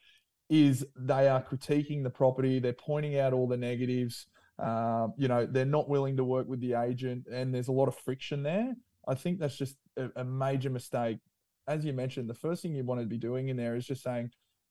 is 0.49 0.87
they 0.97 1.29
are 1.29 1.43
critiquing 1.43 2.03
the 2.03 2.11
property, 2.11 2.59
they're 2.59 2.73
pointing 2.73 3.19
out 3.19 3.33
all 3.33 3.47
the 3.47 3.56
negatives. 3.56 4.27
Uh, 4.59 5.09
you 5.17 5.29
know, 5.29 5.47
they're 5.47 5.65
not 5.65 5.89
willing 5.89 6.17
to 6.17 6.25
work 6.25 6.49
with 6.49 6.61
the 6.61 6.75
agent, 6.75 7.27
and 7.31 7.55
there's 7.55 7.69
a 7.69 7.73
lot 7.73 7.87
of 7.87 7.97
friction 7.97 8.43
there. 8.43 8.75
I 9.06 9.15
think 9.15 9.39
that's 9.39 9.56
just 9.56 9.77
a, 9.97 10.09
a 10.17 10.25
major 10.25 10.71
mistake. 10.71 11.19
As 11.69 11.85
you 11.85 11.93
mentioned, 11.93 12.29
the 12.29 12.35
first 12.35 12.62
thing 12.62 12.75
you 12.75 12.85
want 12.85 13.00
to 13.00 13.06
be 13.06 13.19
doing 13.19 13.49
in 13.49 13.56
there 13.56 13.77
is 13.77 13.87
just 13.87 14.03
saying, 14.03 14.31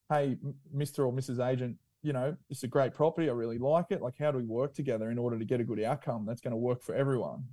"Hey, 0.09 0.37
Mr. 0.75 0.99
or 0.99 1.13
Mrs. 1.13 1.45
Agent, 1.45 1.77
you 2.03 2.11
know, 2.11 2.35
it's 2.49 2.63
a 2.63 2.67
great 2.67 2.93
property. 2.93 3.29
I 3.29 3.33
really 3.33 3.59
like 3.59 3.85
it. 3.91 4.01
Like, 4.01 4.17
how 4.19 4.31
do 4.31 4.39
we 4.39 4.45
work 4.45 4.73
together 4.73 5.09
in 5.09 5.17
order 5.17 5.39
to 5.39 5.45
get 5.45 5.61
a 5.61 5.63
good 5.63 5.81
outcome 5.81 6.25
that's 6.25 6.41
going 6.41 6.51
to 6.51 6.57
work 6.57 6.83
for 6.83 6.93
everyone?" 6.93 7.45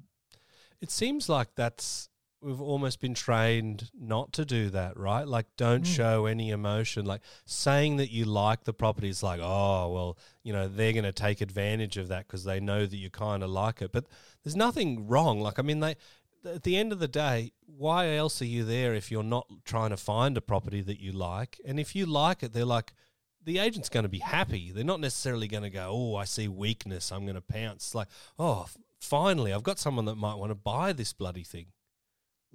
It 0.81 0.91
seems 0.91 1.29
like 1.29 1.55
that's 1.55 2.09
we've 2.45 2.61
almost 2.61 3.01
been 3.01 3.15
trained 3.15 3.91
not 3.99 4.33
to 4.35 4.45
do 4.45 4.69
that, 4.71 4.99
right? 4.99 5.27
Like, 5.27 5.47
don't 5.57 5.85
mm. 5.85 5.97
show 5.97 6.27
any 6.27 6.51
emotion. 6.51 7.07
Like, 7.07 7.23
saying 7.47 7.97
that 7.97 8.11
you 8.11 8.27
like 8.27 8.65
the 8.65 8.75
property 8.75 9.09
is 9.09 9.23
like, 9.23 9.41
oh, 9.43 9.91
well, 9.91 10.19
you 10.43 10.53
know, 10.53 10.69
they're 10.69 10.93
going 10.93 11.05
to 11.05 11.13
take 11.13 11.41
advantage 11.41 11.97
of 11.97 12.09
that 12.09 12.27
because 12.27 12.45
they 12.45 12.61
know 12.61 12.85
that 12.85 12.97
you 12.97 13.09
kind 13.09 13.43
of 13.43 13.51
like 13.51 13.81
it. 13.81 13.93
But 13.93 14.05
there's 14.43 14.57
nothing 14.57 15.09
wrong. 15.09 15.41
Like, 15.41 15.59
I 15.59 15.63
mean, 15.63 15.81
they, 15.81 15.97
at 16.45 16.63
the 16.63 16.77
end 16.77 16.93
of 16.93 16.99
the 16.99 17.09
day, 17.09 17.53
why 17.67 18.15
else 18.15 18.43
are 18.43 18.47
you 18.47 18.65
there 18.65 18.95
if 18.95 19.11
you're 19.11 19.23
not 19.23 19.47
trying 19.65 19.91
to 19.91 19.97
find 19.97 20.37
a 20.37 20.43
property 20.43 20.83
that 20.83 21.01
you 21.01 21.13
like? 21.13 21.59
And 21.65 21.81
if 21.81 21.97
you 21.97 22.05
like 22.05 22.43
it, 22.43 22.53
they're 22.53 22.67
like, 22.67 22.93
the 23.43 23.59
agent's 23.59 23.89
going 23.89 24.05
to 24.05 24.09
be 24.09 24.19
happy. 24.19 24.71
They're 24.71 24.85
not 24.85 25.01
necessarily 25.01 25.49
going 25.49 25.65
to 25.65 25.71
go, 25.71 25.89
oh, 25.91 26.17
I 26.17 26.25
see 26.25 26.49
weakness. 26.49 27.11
I'm 27.11 27.25
going 27.25 27.35
to 27.35 27.41
pounce. 27.41 27.95
Like, 27.95 28.09
oh, 28.39 28.67
finally, 29.01 29.53
I've 29.53 29.63
got 29.63 29.79
someone 29.79 30.05
that 30.07 30.17
might 30.17 30.37
want 30.37 30.51
to 30.51 30.55
buy 30.55 30.93
this 30.93 31.13
bloody 31.13 31.45
thing. 31.45 31.67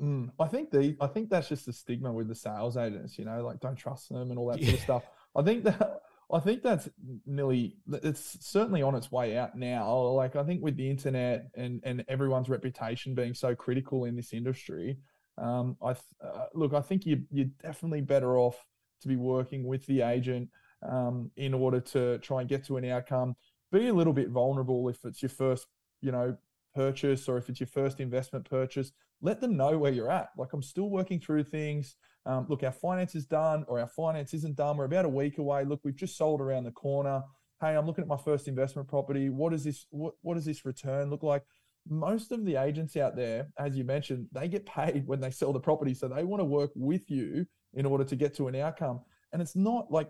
Mm, 0.02 0.32
I 0.40 0.48
think 0.48 0.72
the 0.72 0.96
I 1.02 1.08
think 1.08 1.30
that's 1.30 1.50
just 1.50 1.66
the 1.66 1.74
stigma 1.74 2.12
with 2.12 2.28
the 2.28 2.36
sales 2.36 2.78
agents, 2.78 3.20
you 3.20 3.26
know, 3.26 3.44
like 3.44 3.60
don't 3.60 3.76
trust 3.76 4.10
them 4.10 4.30
and 4.30 4.40
all 4.40 4.48
that 4.48 4.60
yeah. 4.60 4.68
sort 4.68 4.78
of 4.78 4.84
stuff. 4.84 5.04
I 5.36 5.42
think 5.42 5.64
that 5.66 6.02
I 6.32 6.40
think 6.40 6.64
that's 6.64 6.88
nearly 7.26 7.76
it's 7.92 8.38
certainly 8.46 8.82
on 8.82 8.96
its 8.96 9.12
way 9.12 9.38
out 9.38 9.58
now. 9.58 9.94
Like 9.98 10.36
I 10.36 10.44
think 10.44 10.62
with 10.64 10.78
the 10.78 10.90
internet 10.90 11.48
and 11.56 11.82
and 11.84 12.06
everyone's 12.08 12.50
reputation 12.50 13.16
being 13.16 13.34
so 13.34 13.56
critical 13.56 14.06
in 14.06 14.16
this 14.16 14.32
industry, 14.32 15.00
um, 15.38 15.76
I 15.84 15.92
uh, 15.92 16.46
look, 16.54 16.74
I 16.74 16.82
think 16.82 17.06
you 17.06 17.24
you're 17.32 17.48
definitely 17.62 18.02
better 18.02 18.38
off 18.38 18.64
to 19.02 19.08
be 19.08 19.16
working 19.16 19.66
with 19.66 19.86
the 19.86 20.02
agent 20.02 20.50
um, 20.88 21.32
in 21.36 21.54
order 21.54 21.80
to 21.80 22.20
try 22.20 22.42
and 22.42 22.50
get 22.50 22.66
to 22.66 22.78
an 22.78 22.86
outcome. 22.86 23.36
Be 23.72 23.88
a 23.88 23.94
little 23.94 24.14
bit 24.14 24.30
vulnerable 24.30 24.88
if 24.90 25.04
it's 25.06 25.22
your 25.22 25.30
first, 25.30 25.68
you 26.02 26.12
know, 26.12 26.38
purchase 26.76 27.28
or 27.28 27.38
if 27.38 27.50
it's 27.50 27.60
your 27.60 27.68
first 27.68 28.00
investment 28.00 28.50
purchase 28.50 28.92
let 29.22 29.42
them 29.42 29.58
know 29.58 29.78
where 29.78 29.92
you're 29.92 30.12
at. 30.12 30.30
Like 30.38 30.54
I'm 30.54 30.62
still 30.62 30.90
working 30.90 31.20
through 31.20 31.44
things. 31.44 31.96
Um, 32.26 32.46
look, 32.50 32.64
our 32.64 32.72
finance 32.72 33.16
is 33.16 33.26
done 33.26 33.66
or 33.68 33.80
our 33.80 33.88
finance 33.88 34.34
isn't 34.34 34.56
done. 34.56 34.78
We're 34.78 34.86
about 34.86 35.06
a 35.06 35.10
week 35.10 35.38
away. 35.38 35.64
Look, 35.64 35.82
we've 35.84 35.96
just 35.96 36.18
sold 36.18 36.42
around 36.42 36.66
the 36.66 36.72
corner. 36.72 37.24
Hey, 37.62 37.76
I'm 37.76 37.86
looking 37.86 38.04
at 38.04 38.08
my 38.08 38.18
first 38.18 38.48
investment 38.48 38.88
property. 38.88 39.30
What 39.30 39.52
does 39.52 39.64
this 39.64 39.86
what, 39.90 40.14
what 40.22 40.36
does 40.36 40.46
this 40.46 40.66
return 40.66 41.10
look 41.10 41.24
like? 41.24 41.44
Most 41.88 42.32
of 42.32 42.46
the 42.46 42.56
agents 42.56 42.96
out 42.98 43.16
there, 43.16 43.48
as 43.58 43.76
you 43.76 43.84
mentioned, 43.84 44.28
they 44.32 44.48
get 44.48 44.66
paid 44.66 45.08
when 45.08 45.20
they 45.20 45.32
sell 45.32 45.54
the 45.54 45.60
property. 45.60 45.94
So 45.94 46.08
they 46.08 46.24
want 46.24 46.40
to 46.42 46.46
work 46.46 46.72
with 46.76 47.10
you 47.10 47.46
in 47.74 47.86
order 47.86 48.04
to 48.04 48.16
get 48.16 48.34
to 48.36 48.48
an 48.48 48.56
outcome. 48.56 49.02
And 49.34 49.42
it's 49.42 49.56
not 49.56 49.92
like 49.92 50.10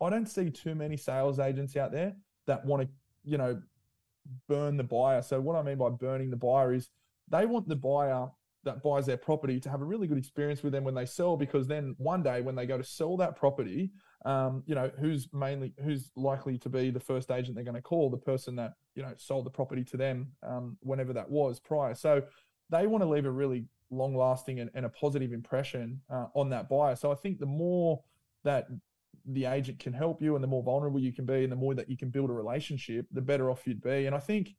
I 0.00 0.10
don't 0.10 0.28
see 0.28 0.50
too 0.50 0.74
many 0.74 0.96
sales 0.96 1.38
agents 1.38 1.76
out 1.76 1.92
there 1.92 2.14
that 2.46 2.64
want 2.64 2.82
to, 2.82 2.88
you 3.24 3.38
know, 3.38 3.60
burn 4.48 4.76
the 4.76 4.84
buyer. 4.84 5.22
So 5.22 5.40
what 5.40 5.56
I 5.56 5.62
mean 5.62 5.78
by 5.78 5.90
burning 5.90 6.30
the 6.30 6.36
buyer 6.36 6.72
is 6.72 6.90
they 7.28 7.46
want 7.46 7.68
the 7.68 7.76
buyer 7.76 8.28
that 8.68 8.82
buys 8.82 9.06
their 9.06 9.16
property 9.16 9.58
to 9.58 9.68
have 9.68 9.80
a 9.80 9.84
really 9.84 10.06
good 10.06 10.18
experience 10.18 10.62
with 10.62 10.72
them 10.72 10.84
when 10.84 10.94
they 10.94 11.06
sell 11.06 11.36
because 11.36 11.66
then 11.66 11.94
one 11.98 12.22
day 12.22 12.40
when 12.40 12.54
they 12.54 12.66
go 12.66 12.78
to 12.78 12.84
sell 12.84 13.16
that 13.16 13.34
property 13.34 13.90
um, 14.24 14.62
you 14.66 14.74
know 14.74 14.90
who's 14.98 15.28
mainly 15.32 15.72
who's 15.84 16.10
likely 16.16 16.58
to 16.58 16.68
be 16.68 16.90
the 16.90 17.00
first 17.00 17.30
agent 17.30 17.54
they're 17.54 17.64
going 17.64 17.74
to 17.74 17.82
call 17.82 18.10
the 18.10 18.16
person 18.16 18.56
that 18.56 18.74
you 18.94 19.02
know 19.02 19.12
sold 19.16 19.46
the 19.46 19.50
property 19.50 19.84
to 19.84 19.96
them 19.96 20.28
um, 20.42 20.76
whenever 20.80 21.12
that 21.12 21.30
was 21.30 21.60
prior. 21.60 21.94
So 21.94 22.22
they 22.70 22.86
want 22.86 23.02
to 23.02 23.08
leave 23.08 23.26
a 23.26 23.30
really 23.30 23.64
long 23.90 24.14
lasting 24.16 24.60
and, 24.60 24.70
and, 24.74 24.84
a 24.84 24.88
positive 24.90 25.32
impression 25.32 26.00
uh, 26.10 26.26
on 26.34 26.50
that 26.50 26.68
buyer. 26.68 26.94
So 26.94 27.10
i 27.10 27.14
think 27.14 27.38
the 27.38 27.46
more 27.46 28.02
that 28.44 28.66
the 29.24 29.46
agent 29.46 29.78
can 29.78 29.92
help 29.92 30.20
you 30.20 30.34
and 30.34 30.44
the 30.44 30.48
more 30.48 30.62
vulnerable 30.62 31.00
you 31.00 31.12
can 31.12 31.24
be 31.24 31.42
and 31.42 31.52
the 31.52 31.56
more 31.56 31.74
that 31.74 31.88
you 31.88 31.96
can 31.96 32.10
build 32.10 32.28
a 32.28 32.32
relationship 32.32 33.06
the 33.12 33.22
better 33.22 33.50
off 33.50 33.66
you'd 33.66 33.82
be. 33.82 34.06
And 34.06 34.14
i 34.14 34.20
think 34.20 34.56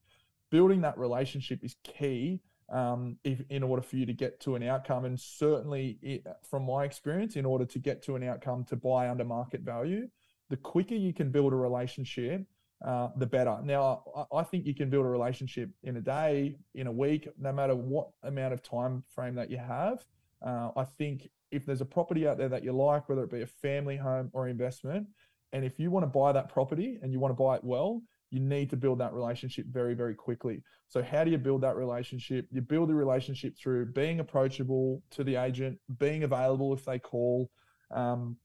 building 0.49 0.81
that 0.81 0.97
relationship 0.97 1.63
is 1.63 1.75
key 1.83 2.41
um, 2.71 3.17
if, 3.23 3.41
in 3.49 3.63
order 3.63 3.81
for 3.81 3.95
you 3.95 4.05
to 4.05 4.13
get 4.13 4.39
to 4.41 4.55
an 4.55 4.63
outcome. 4.63 5.05
And 5.05 5.19
certainly, 5.19 5.97
it, 6.01 6.25
from 6.49 6.65
my 6.65 6.83
experience, 6.83 7.35
in 7.35 7.45
order 7.45 7.65
to 7.65 7.79
get 7.79 8.01
to 8.03 8.15
an 8.15 8.23
outcome 8.23 8.63
to 8.65 8.75
buy 8.75 9.09
under 9.09 9.25
market 9.25 9.61
value, 9.61 10.07
the 10.49 10.57
quicker 10.57 10.95
you 10.95 11.13
can 11.13 11.31
build 11.31 11.53
a 11.53 11.55
relationship, 11.55 12.45
uh, 12.85 13.09
the 13.17 13.25
better. 13.25 13.57
Now, 13.63 14.03
I, 14.15 14.37
I, 14.37 14.43
think 14.43 14.65
you 14.65 14.73
can 14.73 14.89
build 14.89 15.05
a 15.05 15.09
relationship 15.09 15.69
in 15.83 15.97
a 15.97 16.01
day, 16.01 16.57
in 16.75 16.87
a 16.87 16.91
week, 16.91 17.27
no 17.37 17.51
matter 17.51 17.75
what 17.75 18.09
amount 18.23 18.53
of 18.53 18.63
time 18.63 19.03
frame 19.13 19.35
that 19.35 19.51
you 19.51 19.57
have. 19.57 20.05
Uh, 20.45 20.69
I 20.77 20.85
think 20.85 21.29
if 21.51 21.65
there's 21.65 21.81
a 21.81 21.85
property 21.85 22.27
out 22.27 22.37
there 22.37 22.49
that 22.49 22.63
you 22.63 22.71
like, 22.71 23.09
whether 23.09 23.23
it 23.23 23.31
be 23.31 23.41
a 23.41 23.47
family 23.47 23.97
home 23.97 24.29
or 24.33 24.47
investment, 24.47 25.07
and 25.51 25.65
if 25.65 25.79
you 25.79 25.91
want 25.91 26.03
to 26.03 26.07
buy 26.07 26.31
that 26.31 26.49
property 26.49 26.99
and 27.01 27.11
you 27.11 27.19
want 27.19 27.31
to 27.31 27.43
buy 27.43 27.55
it 27.55 27.63
well, 27.63 28.01
you 28.31 28.39
need 28.39 28.69
to 28.69 28.77
build 28.77 28.99
that 28.99 29.13
relationship 29.13 29.65
very, 29.67 29.93
very 29.93 30.15
quickly. 30.15 30.63
So, 30.87 31.01
how 31.01 31.23
do 31.23 31.31
you 31.31 31.37
build 31.37 31.61
that 31.61 31.75
relationship? 31.75 32.47
You 32.51 32.61
build 32.61 32.89
a 32.89 32.93
relationship 32.93 33.57
through 33.57 33.87
being 33.87 34.19
approachable 34.19 35.01
to 35.11 35.23
the 35.23 35.35
agent, 35.35 35.79
being 35.97 36.23
available 36.23 36.73
if 36.73 36.85
they 36.85 36.99
call. 36.99 37.49
Um, 37.91 38.37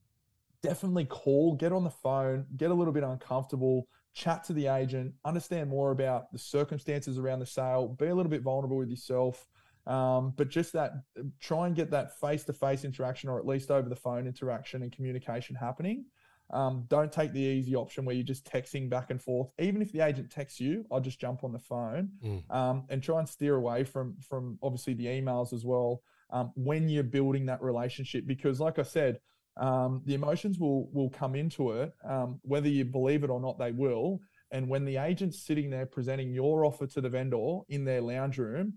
definitely 0.61 1.05
call, 1.05 1.55
get 1.55 1.71
on 1.71 1.83
the 1.83 1.89
phone, 1.89 2.45
get 2.57 2.71
a 2.71 2.73
little 2.73 2.93
bit 2.93 3.03
uncomfortable, 3.03 3.87
chat 4.13 4.43
to 4.45 4.53
the 4.53 4.67
agent, 4.67 5.13
understand 5.23 5.69
more 5.69 5.91
about 5.91 6.31
the 6.31 6.39
circumstances 6.39 7.19
around 7.19 7.39
the 7.39 7.45
sale, 7.45 7.89
be 7.99 8.07
a 8.07 8.15
little 8.15 8.31
bit 8.31 8.41
vulnerable 8.41 8.77
with 8.77 8.89
yourself. 8.89 9.47
Um, 9.85 10.33
but 10.35 10.49
just 10.49 10.73
that, 10.73 10.93
try 11.39 11.67
and 11.67 11.75
get 11.75 11.91
that 11.91 12.19
face 12.19 12.43
to 12.45 12.53
face 12.53 12.83
interaction 12.83 13.29
or 13.29 13.37
at 13.37 13.45
least 13.45 13.69
over 13.69 13.87
the 13.87 13.95
phone 13.95 14.25
interaction 14.25 14.81
and 14.81 14.91
communication 14.91 15.55
happening. 15.55 16.05
Um, 16.51 16.85
don't 16.89 17.11
take 17.11 17.33
the 17.33 17.39
easy 17.39 17.75
option 17.75 18.05
where 18.05 18.15
you're 18.15 18.23
just 18.23 18.45
texting 18.45 18.89
back 18.89 19.09
and 19.09 19.21
forth. 19.21 19.49
Even 19.59 19.81
if 19.81 19.91
the 19.91 20.01
agent 20.01 20.29
texts 20.29 20.59
you, 20.59 20.85
I'll 20.91 20.99
just 20.99 21.19
jump 21.19 21.43
on 21.43 21.51
the 21.51 21.59
phone 21.59 22.09
mm. 22.23 22.55
um, 22.55 22.83
and 22.89 23.01
try 23.01 23.19
and 23.19 23.27
steer 23.27 23.55
away 23.55 23.83
from 23.83 24.15
from 24.21 24.59
obviously 24.61 24.93
the 24.93 25.07
emails 25.07 25.53
as 25.53 25.65
well 25.65 26.01
um, 26.29 26.51
when 26.55 26.87
you're 26.87 27.03
building 27.03 27.47
that 27.47 27.61
relationship. 27.61 28.27
Because, 28.27 28.59
like 28.59 28.77
I 28.77 28.83
said, 28.83 29.19
um, 29.57 30.01
the 30.05 30.13
emotions 30.13 30.59
will 30.59 30.89
will 30.91 31.09
come 31.09 31.35
into 31.35 31.71
it, 31.71 31.93
um, 32.07 32.39
whether 32.43 32.69
you 32.69 32.85
believe 32.85 33.23
it 33.23 33.29
or 33.29 33.39
not. 33.39 33.57
They 33.57 33.71
will. 33.71 34.19
And 34.51 34.69
when 34.69 34.85
the 34.85 34.97
agent's 34.97 35.41
sitting 35.41 35.71
there 35.71 35.87
presenting 35.87 36.31
your 36.31 36.63
offer 36.63 36.85
to 36.87 37.01
the 37.01 37.09
vendor 37.09 37.59
in 37.67 37.83
their 37.83 38.01
lounge 38.01 38.37
room, 38.37 38.75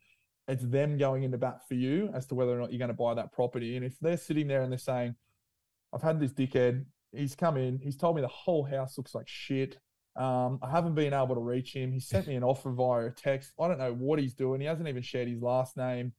it's 0.49 0.65
them 0.65 0.97
going 0.97 1.23
into 1.23 1.37
bat 1.37 1.69
for 1.69 1.75
you 1.75 2.11
as 2.15 2.27
to 2.29 2.35
whether 2.35 2.57
or 2.57 2.61
not 2.61 2.73
you're 2.73 2.79
going 2.79 2.89
to 2.89 2.95
buy 2.95 3.13
that 3.15 3.33
property. 3.33 3.77
And 3.77 3.85
if 3.85 3.99
they're 4.01 4.17
sitting 4.17 4.49
there 4.49 4.63
and 4.63 4.73
they're 4.73 4.79
saying, 4.79 5.15
"I've 5.93 6.03
had 6.03 6.19
this 6.19 6.33
dickhead 6.33 6.87
he's 7.13 7.35
come 7.35 7.57
in. 7.57 7.79
He's 7.79 7.97
told 7.97 8.17
me 8.17 8.23
the 8.23 8.29
whole 8.29 8.65
house 8.65 8.97
looks 8.99 9.15
like 9.15 9.29
shit. 9.29 9.79
Um, 10.17 10.59
I 10.63 10.71
haven't 10.71 10.95
been 10.95 11.15
able 11.15 11.37
to 11.37 11.41
reach 11.41 11.73
him. 11.75 11.93
He 11.93 12.01
sent 12.01 12.27
me 12.27 12.35
an 12.35 12.43
offer 12.43 12.73
via 12.73 13.07
a 13.07 13.11
text. 13.11 13.53
I 13.61 13.69
don't 13.69 13.79
know 13.79 13.95
what 13.95 14.19
he's 14.19 14.35
doing. 14.35 14.61
He 14.61 14.67
hasn't 14.67 14.89
even 14.89 15.03
shared 15.03 15.29
his 15.29 15.41
last 15.41 15.77
name. 15.77 16.13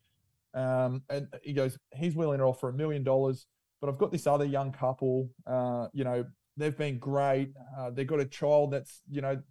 Um, 0.53 1.03
and 1.09 1.27
he 1.43 1.53
goes, 1.53 1.77
he's 1.93 2.15
willing 2.15 2.39
to 2.39 2.45
offer 2.45 2.69
a 2.69 2.73
million 2.73 3.03
dollars, 3.03 3.45
but 3.81 3.89
I've 3.89 3.97
got 3.97 4.11
this 4.11 4.25
other 4.25 4.45
young 4.45 4.71
couple. 4.71 5.29
Uh, 5.45 5.87
you 5.93 6.03
know, 6.03 6.25
they've 6.57 6.77
been 6.77 6.97
great. 6.97 7.53
Uh, 7.77 7.91
they've 7.91 8.07
got 8.07 8.19
a 8.19 8.25
child 8.25 8.71
that's, 8.71 9.01
you 9.09 9.21
know, 9.21 9.41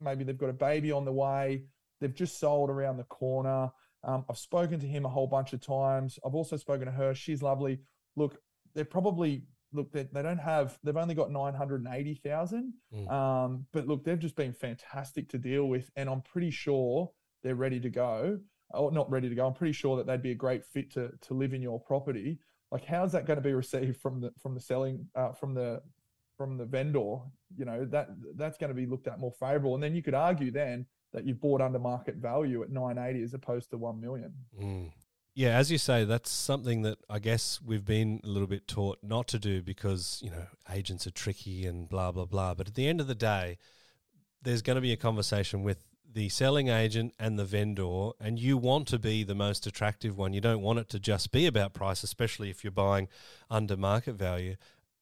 maybe 0.00 0.24
they've 0.24 0.36
got 0.36 0.50
a 0.50 0.54
baby 0.54 0.92
on 0.92 1.04
the 1.04 1.12
way. 1.12 1.64
They've 2.00 2.14
just 2.14 2.40
sold 2.40 2.70
around 2.70 2.96
the 2.96 3.04
corner. 3.04 3.70
Um, 4.04 4.24
I've 4.28 4.38
spoken 4.38 4.80
to 4.80 4.86
him 4.86 5.04
a 5.04 5.08
whole 5.08 5.28
bunch 5.28 5.52
of 5.52 5.60
times. 5.60 6.18
I've 6.26 6.34
also 6.34 6.56
spoken 6.56 6.86
to 6.86 6.92
her. 6.92 7.14
She's 7.14 7.40
lovely. 7.40 7.78
Look, 8.16 8.36
they're 8.74 8.84
probably 8.84 9.44
look, 9.72 9.92
they, 9.92 10.08
they 10.12 10.22
don't 10.22 10.38
have, 10.38 10.78
they've 10.82 10.96
only 10.96 11.14
got 11.14 11.30
980,000. 11.30 12.72
Mm. 12.94 13.10
Um, 13.10 13.66
but 13.72 13.86
look, 13.86 14.04
they've 14.04 14.18
just 14.18 14.36
been 14.36 14.52
fantastic 14.52 15.28
to 15.30 15.38
deal 15.38 15.66
with. 15.66 15.90
And 15.96 16.08
I'm 16.08 16.22
pretty 16.22 16.50
sure 16.50 17.10
they're 17.42 17.54
ready 17.54 17.80
to 17.80 17.90
go. 17.90 18.38
Or 18.70 18.90
not 18.90 19.10
ready 19.10 19.28
to 19.28 19.34
go. 19.34 19.46
I'm 19.46 19.52
pretty 19.52 19.74
sure 19.74 19.96
that 19.96 20.06
they'd 20.06 20.22
be 20.22 20.30
a 20.30 20.36
great 20.36 20.64
fit 20.64 20.90
to, 20.92 21.10
to 21.20 21.34
live 21.34 21.52
in 21.52 21.60
your 21.60 21.78
property. 21.78 22.38
Like, 22.70 22.86
how's 22.86 23.12
that 23.12 23.26
going 23.26 23.36
to 23.36 23.42
be 23.42 23.52
received 23.52 23.98
from 23.98 24.20
the, 24.20 24.32
from 24.40 24.54
the 24.54 24.60
selling, 24.60 25.06
uh, 25.14 25.32
from 25.32 25.52
the, 25.52 25.82
from 26.38 26.56
the 26.56 26.64
vendor? 26.64 27.16
You 27.54 27.66
know, 27.66 27.84
that, 27.86 28.08
that's 28.36 28.56
going 28.56 28.70
to 28.70 28.74
be 28.74 28.86
looked 28.86 29.08
at 29.08 29.20
more 29.20 29.32
favorable. 29.32 29.74
And 29.74 29.82
then 29.82 29.94
you 29.94 30.02
could 30.02 30.14
argue 30.14 30.50
then 30.50 30.86
that 31.12 31.26
you've 31.26 31.40
bought 31.40 31.60
under 31.60 31.78
market 31.78 32.16
value 32.16 32.62
at 32.62 32.70
980 32.70 33.22
as 33.22 33.34
opposed 33.34 33.70
to 33.70 33.76
1 33.78 34.00
million. 34.00 34.32
Mm. 34.58 34.90
Yeah, 35.34 35.56
as 35.56 35.72
you 35.72 35.78
say, 35.78 36.04
that's 36.04 36.30
something 36.30 36.82
that 36.82 36.98
I 37.08 37.18
guess 37.18 37.58
we've 37.64 37.86
been 37.86 38.20
a 38.22 38.28
little 38.28 38.46
bit 38.46 38.68
taught 38.68 38.98
not 39.02 39.28
to 39.28 39.38
do 39.38 39.62
because, 39.62 40.20
you 40.22 40.30
know, 40.30 40.46
agents 40.70 41.06
are 41.06 41.10
tricky 41.10 41.64
and 41.66 41.88
blah, 41.88 42.12
blah, 42.12 42.26
blah. 42.26 42.52
But 42.52 42.68
at 42.68 42.74
the 42.74 42.86
end 42.86 43.00
of 43.00 43.06
the 43.06 43.14
day, 43.14 43.56
there's 44.42 44.60
going 44.60 44.74
to 44.74 44.82
be 44.82 44.92
a 44.92 44.96
conversation 44.96 45.62
with 45.62 45.84
the 46.14 46.28
selling 46.28 46.68
agent 46.68 47.14
and 47.18 47.38
the 47.38 47.46
vendor, 47.46 48.10
and 48.20 48.38
you 48.38 48.58
want 48.58 48.86
to 48.88 48.98
be 48.98 49.24
the 49.24 49.34
most 49.34 49.66
attractive 49.66 50.18
one. 50.18 50.34
You 50.34 50.42
don't 50.42 50.60
want 50.60 50.80
it 50.80 50.90
to 50.90 51.00
just 51.00 51.32
be 51.32 51.46
about 51.46 51.72
price, 51.72 52.02
especially 52.02 52.50
if 52.50 52.62
you're 52.62 52.70
buying 52.70 53.08
under 53.50 53.76
market 53.76 54.14
value. 54.14 54.56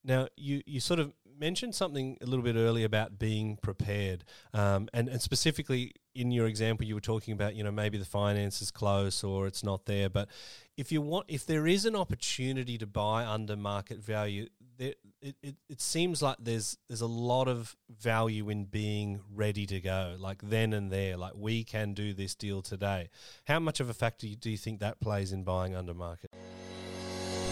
Now, 0.04 0.28
you, 0.36 0.62
you 0.64 0.78
sort 0.78 1.00
of 1.00 1.12
mentioned 1.40 1.74
something 1.74 2.18
a 2.20 2.26
little 2.26 2.44
bit 2.44 2.54
earlier 2.54 2.86
about 2.86 3.18
being 3.18 3.56
prepared, 3.56 4.24
um, 4.54 4.88
and 4.92 5.08
and 5.08 5.20
specifically 5.20 5.94
in 6.14 6.30
your 6.30 6.46
example, 6.46 6.86
you 6.86 6.94
were 6.94 7.00
talking 7.00 7.32
about 7.32 7.54
you 7.54 7.64
know 7.64 7.70
maybe 7.70 7.98
the 7.98 8.04
finance 8.04 8.60
is 8.62 8.70
close 8.70 9.22
or 9.22 9.46
it's 9.46 9.64
not 9.64 9.86
there, 9.86 10.08
but 10.08 10.28
if 10.76 10.90
you 10.90 11.00
want, 11.00 11.26
if 11.28 11.46
there 11.46 11.66
is 11.66 11.84
an 11.84 11.94
opportunity 11.94 12.78
to 12.78 12.86
buy 12.86 13.24
under 13.24 13.56
market 13.56 13.98
value, 13.98 14.48
there, 14.78 14.94
it, 15.20 15.36
it, 15.42 15.56
it 15.68 15.80
seems 15.80 16.22
like 16.22 16.36
there's 16.40 16.78
there's 16.88 17.02
a 17.02 17.06
lot 17.06 17.48
of 17.48 17.76
value 17.90 18.48
in 18.48 18.64
being 18.64 19.20
ready 19.34 19.66
to 19.66 19.80
go, 19.80 20.16
like 20.18 20.40
then 20.42 20.72
and 20.72 20.90
there, 20.90 21.16
like 21.16 21.34
we 21.36 21.64
can 21.64 21.92
do 21.92 22.12
this 22.12 22.34
deal 22.34 22.62
today. 22.62 23.10
How 23.46 23.58
much 23.58 23.80
of 23.80 23.88
a 23.90 23.94
factor 23.94 24.26
do 24.26 24.50
you 24.50 24.56
think 24.56 24.80
that 24.80 25.00
plays 25.00 25.32
in 25.32 25.44
buying 25.44 25.74
under 25.74 25.94
market? 25.94 26.30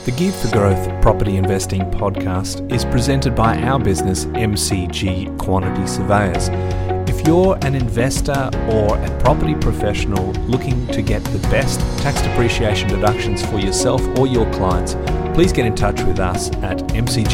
The 0.04 0.12
Geared 0.12 0.34
for 0.34 0.50
Growth 0.50 1.02
Property 1.02 1.36
Investing 1.36 1.82
podcast 1.82 2.72
is 2.72 2.86
presented 2.86 3.34
by 3.34 3.58
our 3.58 3.78
business, 3.78 4.24
MCG 4.24 5.38
Quantity 5.38 5.86
Surveyors. 5.86 6.97
You're 7.28 7.58
an 7.60 7.74
investor 7.74 8.48
or 8.70 8.96
a 8.96 9.18
property 9.20 9.54
professional 9.54 10.32
looking 10.48 10.86
to 10.86 11.02
get 11.02 11.22
the 11.24 11.38
best 11.50 11.78
tax 11.98 12.22
depreciation 12.22 12.88
deductions 12.88 13.44
for 13.44 13.58
yourself 13.58 14.00
or 14.18 14.26
your 14.26 14.50
clients, 14.50 14.94
please 15.34 15.52
get 15.52 15.66
in 15.66 15.74
touch 15.74 16.00
with 16.04 16.20
us 16.20 16.50
at 16.62 16.78
mcgqs.com.au. 16.78 17.28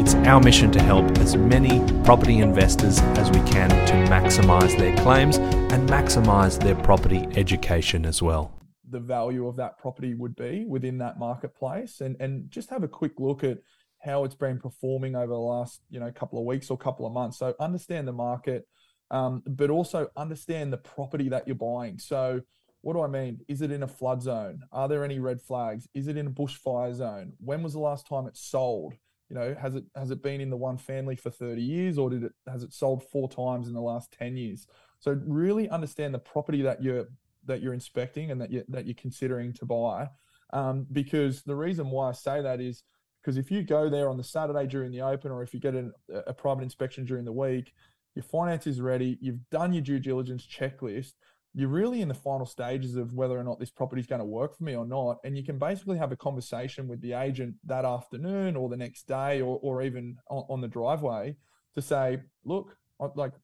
It's 0.00 0.14
our 0.14 0.40
mission 0.40 0.70
to 0.70 0.80
help 0.80 1.18
as 1.18 1.36
many 1.36 1.84
property 2.04 2.38
investors 2.38 3.00
as 3.00 3.28
we 3.30 3.40
can 3.50 3.68
to 3.70 3.94
maximise 4.08 4.78
their 4.78 4.96
claims 4.98 5.38
and 5.38 5.88
maximise 5.88 6.62
their 6.62 6.76
property 6.76 7.26
education 7.34 8.06
as 8.06 8.22
well 8.22 8.54
the 8.90 9.00
value 9.00 9.46
of 9.46 9.56
that 9.56 9.78
property 9.78 10.14
would 10.14 10.34
be 10.34 10.64
within 10.64 10.96
that 10.96 11.18
marketplace 11.18 12.00
and 12.00 12.16
and 12.20 12.50
just 12.50 12.70
have 12.70 12.82
a 12.82 12.88
quick 12.88 13.12
look 13.18 13.44
at 13.44 13.58
how 14.00 14.24
it's 14.24 14.34
been 14.34 14.58
performing 14.58 15.16
over 15.16 15.32
the 15.32 15.38
last 15.38 15.80
you 15.90 16.00
know 16.00 16.10
couple 16.12 16.38
of 16.38 16.44
weeks 16.44 16.70
or 16.70 16.78
couple 16.78 17.06
of 17.06 17.12
months. 17.12 17.38
So 17.38 17.54
understand 17.60 18.06
the 18.06 18.12
market 18.12 18.66
um, 19.10 19.42
but 19.46 19.70
also 19.70 20.08
understand 20.16 20.72
the 20.72 20.78
property 20.78 21.28
that 21.30 21.46
you're 21.46 21.56
buying. 21.56 21.98
So 21.98 22.42
what 22.82 22.92
do 22.92 23.02
i 23.02 23.06
mean? 23.06 23.40
Is 23.48 23.62
it 23.62 23.72
in 23.72 23.82
a 23.82 23.88
flood 23.88 24.22
zone? 24.22 24.62
Are 24.70 24.88
there 24.88 25.04
any 25.04 25.18
red 25.18 25.40
flags? 25.40 25.88
Is 25.94 26.08
it 26.08 26.16
in 26.16 26.28
a 26.28 26.30
bushfire 26.30 26.94
zone? 26.94 27.32
When 27.38 27.62
was 27.62 27.72
the 27.72 27.80
last 27.80 28.06
time 28.06 28.26
it 28.26 28.36
sold? 28.36 28.94
You 29.28 29.36
know 29.36 29.54
has 29.60 29.74
it 29.74 29.84
has 29.94 30.10
it 30.10 30.22
been 30.22 30.40
in 30.40 30.48
the 30.48 30.56
one 30.56 30.78
family 30.78 31.14
for 31.14 31.28
30 31.28 31.60
years 31.60 31.98
or 31.98 32.08
did 32.08 32.24
it 32.24 32.32
has 32.50 32.62
it 32.62 32.72
sold 32.72 33.04
four 33.10 33.28
times 33.28 33.68
in 33.68 33.74
the 33.74 33.80
last 33.80 34.10
10 34.12 34.36
years? 34.36 34.66
So 35.00 35.20
really 35.26 35.68
understand 35.68 36.14
the 36.14 36.18
property 36.18 36.62
that 36.62 36.82
you're 36.82 37.06
that 37.44 37.60
you're 37.60 37.74
inspecting 37.74 38.30
and 38.30 38.40
that 38.40 38.50
you 38.50 38.64
that 38.68 38.86
you're 38.86 38.94
considering 38.94 39.52
to 39.54 39.66
buy. 39.66 40.08
Um, 40.52 40.86
because 40.92 41.42
the 41.42 41.56
reason 41.56 41.90
why 41.90 42.08
I 42.08 42.12
say 42.12 42.40
that 42.40 42.60
is 42.60 42.84
because 43.28 43.36
if 43.36 43.50
you 43.50 43.62
go 43.62 43.90
there 43.90 44.08
on 44.08 44.16
the 44.16 44.24
Saturday 44.24 44.66
during 44.66 44.90
the 44.90 45.02
open, 45.02 45.30
or 45.30 45.42
if 45.42 45.52
you 45.52 45.60
get 45.60 45.74
an, 45.74 45.92
a 46.26 46.32
private 46.32 46.62
inspection 46.62 47.04
during 47.04 47.26
the 47.26 47.32
week, 47.32 47.74
your 48.14 48.22
finance 48.22 48.66
is 48.66 48.80
ready, 48.80 49.18
you've 49.20 49.46
done 49.50 49.74
your 49.74 49.82
due 49.82 49.98
diligence 49.98 50.46
checklist, 50.46 51.12
you're 51.52 51.68
really 51.68 52.00
in 52.00 52.08
the 52.08 52.14
final 52.14 52.46
stages 52.46 52.96
of 52.96 53.12
whether 53.12 53.38
or 53.38 53.44
not 53.44 53.60
this 53.60 53.68
property 53.68 54.00
is 54.00 54.06
going 54.06 54.20
to 54.20 54.24
work 54.24 54.56
for 54.56 54.64
me 54.64 54.74
or 54.74 54.86
not. 54.86 55.18
And 55.24 55.36
you 55.36 55.44
can 55.44 55.58
basically 55.58 55.98
have 55.98 56.10
a 56.10 56.16
conversation 56.16 56.88
with 56.88 57.02
the 57.02 57.12
agent 57.12 57.56
that 57.66 57.84
afternoon 57.84 58.56
or 58.56 58.70
the 58.70 58.78
next 58.78 59.06
day 59.06 59.42
or, 59.42 59.58
or 59.60 59.82
even 59.82 60.16
on, 60.30 60.44
on 60.48 60.62
the 60.62 60.68
driveway 60.68 61.36
to 61.74 61.82
say, 61.82 62.20
look, 62.46 62.78
like 63.14 63.34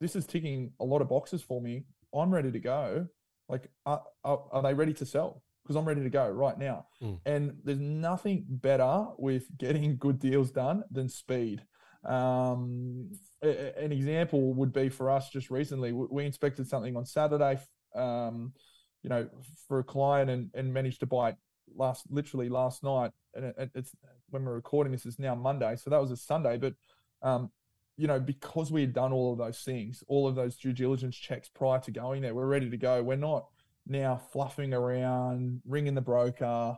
this 0.00 0.14
is 0.14 0.24
ticking 0.24 0.70
a 0.78 0.84
lot 0.84 1.02
of 1.02 1.08
boxes 1.08 1.42
for 1.42 1.60
me. 1.60 1.82
I'm 2.14 2.32
ready 2.32 2.52
to 2.52 2.60
go. 2.60 3.08
Like, 3.48 3.68
are, 3.86 4.04
are, 4.22 4.44
are 4.52 4.62
they 4.62 4.72
ready 4.72 4.94
to 4.94 5.04
sell? 5.04 5.42
Because 5.62 5.76
I'm 5.76 5.84
ready 5.84 6.02
to 6.02 6.10
go 6.10 6.28
right 6.28 6.58
now. 6.58 6.86
Mm. 7.02 7.20
And 7.24 7.56
there's 7.64 7.78
nothing 7.78 8.44
better 8.48 9.06
with 9.16 9.44
getting 9.56 9.96
good 9.96 10.18
deals 10.18 10.50
done 10.50 10.82
than 10.90 11.08
speed. 11.08 11.62
Um, 12.04 13.10
a, 13.42 13.78
an 13.78 13.92
example 13.92 14.54
would 14.54 14.72
be 14.72 14.88
for 14.88 15.10
us 15.10 15.30
just 15.30 15.50
recently, 15.50 15.92
we 15.92 16.26
inspected 16.26 16.66
something 16.66 16.96
on 16.96 17.06
Saturday, 17.06 17.60
um, 17.94 18.52
you 19.02 19.10
know, 19.10 19.28
for 19.68 19.78
a 19.78 19.84
client 19.84 20.30
and, 20.30 20.50
and 20.54 20.72
managed 20.74 21.00
to 21.00 21.06
buy 21.06 21.30
it 21.30 21.36
last, 21.76 22.06
literally 22.10 22.48
last 22.48 22.82
night. 22.82 23.12
And 23.34 23.46
it, 23.56 23.70
it's 23.74 23.94
when 24.30 24.44
we're 24.44 24.54
recording 24.54 24.92
this 24.92 25.06
is 25.06 25.18
now 25.18 25.34
Monday. 25.34 25.76
So 25.76 25.90
that 25.90 26.00
was 26.00 26.10
a 26.10 26.16
Sunday, 26.16 26.58
but 26.58 26.74
um, 27.22 27.50
you 27.96 28.06
know, 28.06 28.18
because 28.18 28.72
we 28.72 28.80
had 28.80 28.92
done 28.92 29.12
all 29.12 29.32
of 29.32 29.38
those 29.38 29.60
things, 29.60 30.02
all 30.08 30.26
of 30.26 30.34
those 30.34 30.56
due 30.56 30.72
diligence 30.72 31.16
checks 31.16 31.48
prior 31.48 31.78
to 31.80 31.90
going 31.90 32.22
there, 32.22 32.34
we're 32.34 32.46
ready 32.46 32.70
to 32.70 32.76
go. 32.76 33.02
We're 33.02 33.16
not 33.16 33.46
now 33.86 34.16
fluffing 34.32 34.72
around, 34.74 35.60
ringing 35.66 35.94
the 35.94 36.00
broker, 36.00 36.76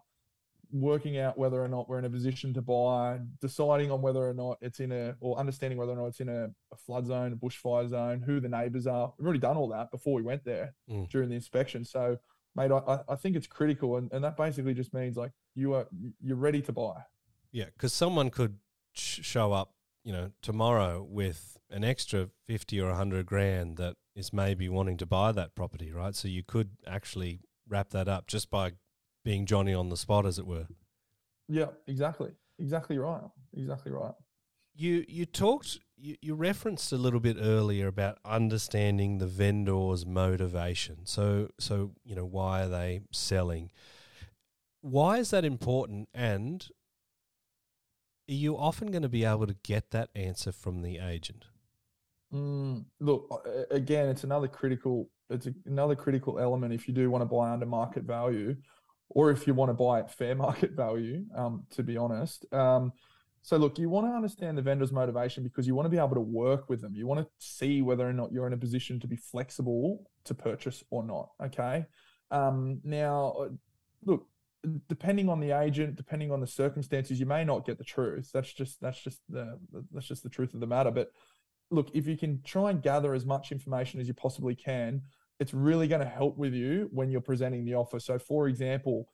working 0.73 1.19
out 1.19 1.39
whether 1.39 1.63
or 1.63 1.69
not 1.69 1.89
we're 1.89 1.99
in 1.99 2.05
a 2.05 2.11
position 2.11 2.53
to 2.55 2.63
buy, 2.63 3.21
deciding 3.41 3.91
on 3.93 4.03
whether 4.03 4.27
or 4.29 4.35
not 4.35 4.59
it's 4.61 4.81
in 4.81 4.91
a, 4.91 5.15
or 5.21 5.39
understanding 5.39 5.79
whether 5.79 5.93
or 5.93 5.97
not 5.97 6.07
it's 6.07 6.21
in 6.21 6.29
a, 6.29 6.47
a 6.73 6.77
flood 6.77 7.07
zone, 7.07 7.33
a 7.33 7.37
bushfire 7.37 7.89
zone, 7.89 8.21
who 8.21 8.41
the 8.41 8.49
neighbours 8.49 8.87
are. 8.87 9.13
We've 9.19 9.27
already 9.27 9.39
done 9.41 9.57
all 9.57 9.69
that 9.69 9.91
before 9.91 10.15
we 10.15 10.23
went 10.23 10.45
there 10.45 10.75
Mm. 10.91 11.09
during 11.11 11.29
the 11.29 11.37
inspection. 11.37 11.85
So, 11.85 12.19
mate, 12.57 12.73
I, 12.73 13.01
I 13.09 13.15
think 13.15 13.37
it's 13.37 13.47
critical, 13.47 13.97
and, 13.97 14.11
and 14.13 14.25
that 14.25 14.37
basically 14.37 14.75
just 14.75 14.93
means 14.95 15.17
like 15.17 15.31
you 15.55 15.75
are 15.75 15.87
you're 16.21 16.37
ready 16.37 16.63
to 16.63 16.73
buy. 16.73 17.03
Yeah, 17.53 17.67
because 17.67 17.93
someone 17.93 18.31
could 18.31 18.57
sh- 18.95 19.21
show 19.23 19.53
up, 19.53 19.74
you 20.05 20.13
know, 20.13 20.31
tomorrow 20.43 21.03
with 21.03 21.59
an 21.71 21.83
extra 21.83 22.29
fifty 22.47 22.81
or 22.81 22.93
hundred 22.93 23.27
grand 23.27 23.79
that 23.79 23.97
is 24.15 24.33
maybe 24.33 24.69
wanting 24.69 24.97
to 24.99 25.07
buy 25.07 25.33
that 25.33 25.55
property, 25.55 25.91
right? 25.91 26.15
So 26.15 26.29
you 26.29 26.43
could 26.43 26.71
actually 26.87 27.41
wrap 27.69 27.91
that 27.91 28.07
up 28.07 28.27
just 28.27 28.51
by 28.51 28.73
being 29.25 29.47
Johnny 29.47 29.75
on 29.75 29.89
the 29.89 29.97
spot, 29.97 30.27
as 30.27 30.39
it 30.39 30.47
were. 30.47 30.67
Yeah, 31.49 31.69
exactly, 31.87 32.31
exactly 32.59 32.99
right, 32.99 33.23
exactly 33.57 33.93
right. 33.93 34.15
You 34.77 35.05
you 35.09 35.25
talked 35.25 35.79
you, 35.97 36.17
you 36.21 36.35
referenced 36.35 36.93
a 36.93 36.97
little 36.97 37.21
bit 37.21 37.37
earlier 37.41 37.87
about 37.87 38.19
understanding 38.25 39.19
the 39.19 39.27
vendor's 39.27 40.05
motivation. 40.05 41.07
So 41.07 41.49
so 41.59 41.93
you 42.05 42.15
know 42.15 42.27
why 42.27 42.65
are 42.65 42.69
they 42.69 43.01
selling? 43.11 43.71
Why 44.81 45.19
is 45.19 45.31
that 45.31 45.45
important? 45.45 46.09
And 46.13 46.69
you 48.27 48.57
often 48.57 48.91
going 48.91 49.03
to 49.03 49.09
be 49.09 49.25
able 49.25 49.47
to 49.47 49.57
get 49.63 49.91
that 49.91 50.11
answer 50.15 50.53
from 50.53 50.83
the 50.83 50.99
agent? 50.99 51.45
Mm, 52.33 52.85
look, 53.01 53.47
again, 53.71 54.09
it's 54.09 54.25
another 54.25 54.49
critical. 54.49 55.11
It's 55.31 55.49
another 55.67 55.95
critical 55.95 56.39
element 56.39 56.75
if 56.75 56.87
you 56.87 56.95
do 56.95 57.11
want 57.11 57.23
to 57.23 57.27
buy 57.27 57.51
under 57.51 57.67
market 57.67 58.05
value, 58.05 58.57
or 59.09 59.31
if 59.31 59.47
you 59.47 59.55
want 59.55 59.71
to 59.71 59.75
buy 59.75 60.01
at 60.01 60.13
fair 60.13 60.35
market 60.47 60.73
value. 60.73 61.25
Um, 61.37 61.65
to 61.71 61.83
be 61.83 61.97
honest, 61.97 62.45
um, 62.53 62.93
so 63.45 63.59
look, 63.59 63.79
you 63.79 63.91
want 63.91 64.07
to 64.07 64.13
understand 64.13 64.57
the 64.57 64.63
vendor's 64.63 64.91
motivation 64.91 65.45
because 65.45 65.67
you 65.67 65.75
want 65.75 65.85
to 65.85 65.91
be 65.91 65.99
able 65.99 66.15
to 66.15 66.21
work 66.21 66.71
with 66.71 66.81
them. 66.81 66.95
You 66.95 67.07
want 67.07 67.21
to 67.21 67.29
see 67.39 67.83
whether 67.83 68.09
or 68.09 68.13
not 68.15 68.33
you're 68.33 68.47
in 68.47 68.55
a 68.55 68.59
position 68.59 68.99
to 69.01 69.07
be 69.07 69.17
flexible 69.17 70.11
to 70.25 70.35
purchase 70.35 70.83
or 70.89 71.05
not. 71.05 71.29
Okay. 71.43 71.85
Um, 72.31 72.81
now, 72.85 73.37
uh, 73.39 73.49
look, 74.07 74.27
depending 74.89 75.29
on 75.29 75.41
the 75.41 75.51
agent, 75.51 75.97
depending 75.97 76.31
on 76.31 76.41
the 76.41 76.47
circumstances, 76.47 77.21
you 77.21 77.27
may 77.27 77.45
not 77.45 77.67
get 77.67 77.79
the 77.79 77.85
truth. 77.85 78.31
That's 78.33 78.53
just 78.53 78.81
that's 78.81 79.01
just 79.01 79.21
the 79.29 79.59
that's 79.93 80.07
just 80.07 80.23
the 80.23 80.29
truth 80.29 80.55
of 80.55 80.61
the 80.61 80.67
matter. 80.67 80.91
But 80.91 81.11
look, 81.71 81.91
if 81.95 82.07
you 82.07 82.17
can 82.17 82.43
try 82.43 82.71
and 82.71 82.83
gather 82.83 83.15
as 83.15 83.25
much 83.25 83.53
information 83.53 84.01
as 84.01 84.09
you 84.09 84.15
possibly 84.15 84.55
can, 84.55 85.03
it's 85.41 85.55
really 85.55 85.89
going 85.89 86.03
to 86.03 86.09
help 86.09 86.37
with 86.37 86.55
you 86.55 86.89
when 86.93 87.11
you're 87.11 87.21
presenting 87.21 87.65
the 87.65 87.75
offer. 87.75 87.99
So, 87.99 88.19
for 88.19 88.49
example, 88.49 89.09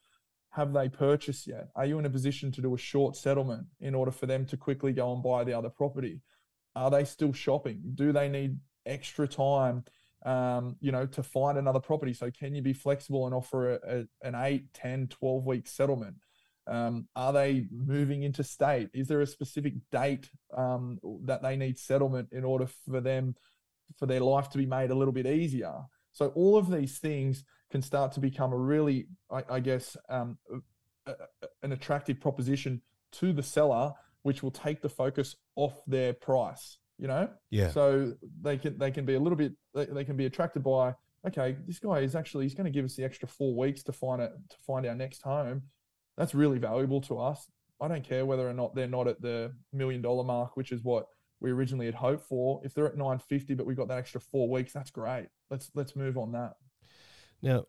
have 0.50 0.72
they 0.72 0.88
purchased 0.88 1.46
yet? 1.46 1.68
Are 1.76 1.86
you 1.86 1.98
in 1.98 2.06
a 2.06 2.10
position 2.10 2.50
to 2.52 2.60
do 2.60 2.74
a 2.74 2.78
short 2.78 3.16
settlement 3.16 3.66
in 3.80 3.94
order 3.94 4.10
for 4.10 4.26
them 4.26 4.44
to 4.46 4.56
quickly 4.56 4.92
go 4.92 5.12
and 5.12 5.22
buy 5.22 5.44
the 5.44 5.54
other 5.54 5.70
property? 5.70 6.20
Are 6.74 6.90
they 6.90 7.04
still 7.04 7.32
shopping? 7.32 7.80
Do 7.94 8.12
they 8.12 8.28
need 8.28 8.58
extra 8.86 9.28
time, 9.28 9.84
um, 10.24 10.76
you 10.80 10.92
know, 10.92 11.06
to 11.06 11.22
find 11.22 11.58
another 11.58 11.80
property? 11.80 12.12
So, 12.12 12.30
can 12.30 12.54
you 12.54 12.62
be 12.62 12.72
flexible 12.72 13.26
and 13.26 13.34
offer 13.34 13.74
a, 13.74 13.78
a, 14.00 14.26
an 14.26 14.34
8, 14.34 14.72
10, 14.74 15.08
12 15.08 15.44
week 15.44 15.66
settlement? 15.66 16.16
Um, 16.66 17.08
are 17.16 17.32
they 17.32 17.66
moving 17.70 18.22
into 18.22 18.44
state? 18.44 18.90
Is 18.94 19.08
there 19.08 19.20
a 19.20 19.26
specific 19.26 19.74
date 19.90 20.30
um, 20.56 20.98
that 21.24 21.42
they 21.42 21.56
need 21.56 21.78
settlement 21.78 22.28
in 22.32 22.44
order 22.44 22.66
for 22.88 23.00
them 23.00 23.34
for 23.98 24.06
their 24.06 24.20
life 24.20 24.48
to 24.50 24.58
be 24.58 24.66
made 24.66 24.90
a 24.90 24.94
little 24.94 25.12
bit 25.12 25.26
easier? 25.26 25.74
So 26.12 26.28
all 26.28 26.56
of 26.56 26.70
these 26.70 26.98
things 26.98 27.44
can 27.70 27.82
start 27.82 28.12
to 28.12 28.20
become 28.20 28.52
a 28.52 28.58
really, 28.58 29.06
I, 29.30 29.42
I 29.48 29.60
guess, 29.60 29.96
um, 30.08 30.38
a, 31.06 31.14
an 31.62 31.72
attractive 31.72 32.20
proposition 32.20 32.82
to 33.12 33.32
the 33.32 33.42
seller, 33.42 33.92
which 34.22 34.42
will 34.42 34.50
take 34.50 34.82
the 34.82 34.88
focus 34.88 35.36
off 35.56 35.82
their 35.86 36.12
price. 36.12 36.78
You 37.00 37.08
know, 37.08 37.30
Yeah. 37.50 37.70
so 37.70 38.12
they 38.42 38.58
can 38.58 38.76
they 38.78 38.90
can 38.90 39.06
be 39.06 39.14
a 39.14 39.20
little 39.20 39.36
bit 39.38 39.52
they, 39.74 39.86
they 39.86 40.04
can 40.04 40.16
be 40.16 40.26
attracted 40.26 40.62
by 40.62 40.94
okay, 41.26 41.56
this 41.66 41.78
guy 41.78 42.00
is 42.00 42.14
actually 42.14 42.44
he's 42.44 42.54
going 42.54 42.64
to 42.64 42.70
give 42.70 42.84
us 42.84 42.94
the 42.94 43.04
extra 43.04 43.26
four 43.28 43.56
weeks 43.56 43.82
to 43.84 43.92
find 43.92 44.20
it 44.20 44.32
to 44.50 44.56
find 44.66 44.84
our 44.86 44.94
next 44.94 45.22
home. 45.22 45.62
That's 46.18 46.34
really 46.34 46.58
valuable 46.58 47.00
to 47.02 47.18
us. 47.18 47.46
I 47.80 47.88
don't 47.88 48.04
care 48.04 48.26
whether 48.26 48.46
or 48.48 48.52
not 48.52 48.74
they're 48.74 48.86
not 48.86 49.08
at 49.08 49.22
the 49.22 49.52
million 49.72 50.02
dollar 50.02 50.24
mark, 50.24 50.56
which 50.58 50.72
is 50.72 50.82
what 50.82 51.06
we 51.40 51.50
originally 51.50 51.86
had 51.86 51.94
hoped 51.94 52.24
for. 52.28 52.60
If 52.64 52.74
they're 52.74 52.86
at 52.86 52.96
950, 52.96 53.54
but 53.54 53.64
we 53.64 53.74
got 53.74 53.88
that 53.88 53.96
extra 53.96 54.20
four 54.20 54.50
weeks, 54.50 54.74
that's 54.74 54.90
great. 54.90 55.28
Let's 55.50 55.70
let's 55.74 55.96
move 55.96 56.18
on 56.18 56.32
that. 56.32 56.52
Now, 57.40 57.64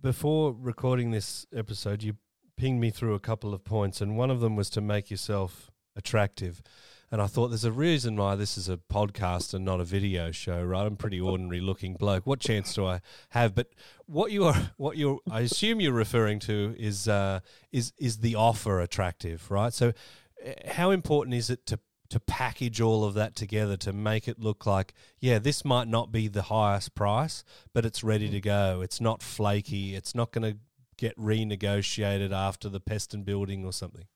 before 0.00 0.52
recording 0.56 1.10
this 1.10 1.46
episode, 1.52 2.04
you 2.04 2.14
pinged 2.56 2.80
me 2.80 2.90
through 2.90 3.14
a 3.14 3.20
couple 3.20 3.52
of 3.52 3.64
points, 3.64 4.00
and 4.00 4.16
one 4.16 4.30
of 4.30 4.38
them 4.40 4.54
was 4.54 4.70
to 4.70 4.80
make 4.80 5.10
yourself 5.10 5.72
attractive. 5.96 6.62
And 7.10 7.22
I 7.22 7.26
thought 7.26 7.48
there's 7.48 7.64
a 7.64 7.72
reason 7.72 8.16
why 8.16 8.34
this 8.34 8.58
is 8.58 8.68
a 8.68 8.76
podcast 8.76 9.54
and 9.54 9.64
not 9.64 9.80
a 9.80 9.84
video 9.84 10.30
show, 10.30 10.62
right? 10.62 10.84
I'm 10.84 10.96
pretty 10.96 11.20
ordinary 11.20 11.60
looking 11.60 11.94
bloke. 11.94 12.26
What 12.26 12.40
chance 12.40 12.74
do 12.74 12.86
I 12.86 13.00
have? 13.30 13.54
But 13.54 13.68
what 14.06 14.30
you 14.30 14.44
are, 14.44 14.72
what 14.76 14.96
you're, 14.98 15.20
I 15.30 15.40
assume 15.40 15.80
you're 15.80 15.92
referring 15.92 16.38
to 16.40 16.74
is 16.78 17.08
uh, 17.08 17.40
is 17.72 17.92
is 17.98 18.18
the 18.18 18.34
offer 18.34 18.80
attractive, 18.80 19.50
right? 19.50 19.72
So, 19.72 19.92
uh, 20.46 20.50
how 20.72 20.90
important 20.90 21.34
is 21.34 21.48
it 21.48 21.64
to 21.66 21.78
to 22.10 22.20
package 22.20 22.80
all 22.80 23.04
of 23.04 23.14
that 23.14 23.34
together 23.36 23.76
to 23.76 23.92
make 23.92 24.28
it 24.28 24.38
look 24.38 24.64
like, 24.64 24.94
yeah, 25.20 25.38
this 25.38 25.64
might 25.64 25.88
not 25.88 26.10
be 26.10 26.26
the 26.26 26.42
highest 26.42 26.94
price, 26.94 27.44
but 27.74 27.84
it's 27.84 28.02
ready 28.02 28.30
to 28.30 28.40
go. 28.40 28.80
It's 28.82 29.00
not 29.00 29.22
flaky. 29.22 29.94
It's 29.94 30.14
not 30.14 30.32
going 30.32 30.52
to 30.52 30.58
get 30.96 31.16
renegotiated 31.18 32.32
after 32.32 32.68
the 32.68 32.80
pest 32.80 33.12
and 33.12 33.24
building 33.24 33.64
or 33.64 33.72
something. 33.72 34.06